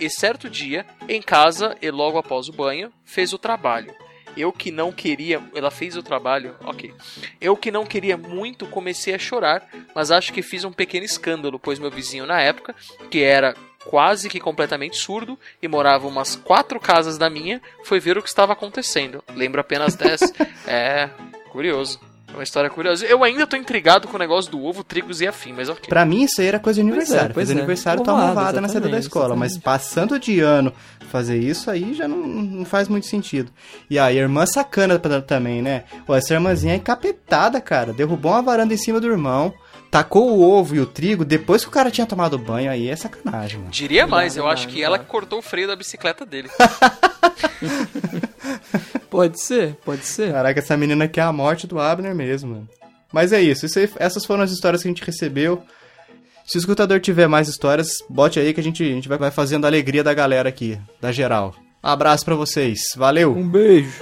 [0.00, 3.94] e certo dia, em casa e logo após o banho, fez o trabalho.
[4.36, 5.42] Eu que não queria.
[5.54, 6.92] Ela fez o trabalho, ok.
[7.40, 11.58] Eu que não queria muito, comecei a chorar, mas acho que fiz um pequeno escândalo,
[11.58, 12.74] pois meu vizinho na época,
[13.10, 13.54] que era
[13.84, 18.28] quase que completamente surdo e morava umas quatro casas da minha, foi ver o que
[18.28, 19.22] estava acontecendo.
[19.34, 20.32] Lembro apenas dessa.
[20.66, 21.08] é,
[21.50, 22.00] curioso.
[22.34, 23.06] É uma história curiosa.
[23.06, 25.88] Eu ainda tô intrigado com o negócio do ovo, trigos e afim, mas ok.
[25.88, 27.32] Pra mim isso aí era coisa de aniversário.
[27.32, 27.60] pois Fez é.
[27.60, 29.36] aniversário, toma Ovada, ovada na saída da exatamente, escola.
[29.36, 29.64] Mas exatamente.
[29.64, 30.72] passando de ano
[31.12, 33.52] fazer isso aí já não, não faz muito sentido.
[33.88, 35.84] E aí, a irmã sacana pra- também, né?
[36.04, 37.92] Pô, essa irmãzinha é encapetada, cara.
[37.92, 39.54] Derrubou uma varanda em cima do irmão.
[39.94, 42.68] Tacou o ovo e o trigo depois que o cara tinha tomado banho.
[42.68, 43.70] Aí é sacanagem, mano.
[43.70, 46.50] Diria mais, eu acho que não ela que cortou o freio da bicicleta dele.
[49.08, 50.32] Pode ser, pode ser.
[50.32, 52.68] Caraca, essa menina aqui é a morte do Abner mesmo, mano.
[53.12, 55.62] Mas é isso, isso aí- essas foram as histórias que a gente recebeu.
[56.44, 59.64] Se o escutador tiver mais histórias, bote aí que a gente, a gente vai- fazendo
[59.64, 61.54] a alegria da galera aqui, da geral.
[61.84, 63.32] Um abraço pra vocês, valeu!
[63.32, 63.92] Um beijo.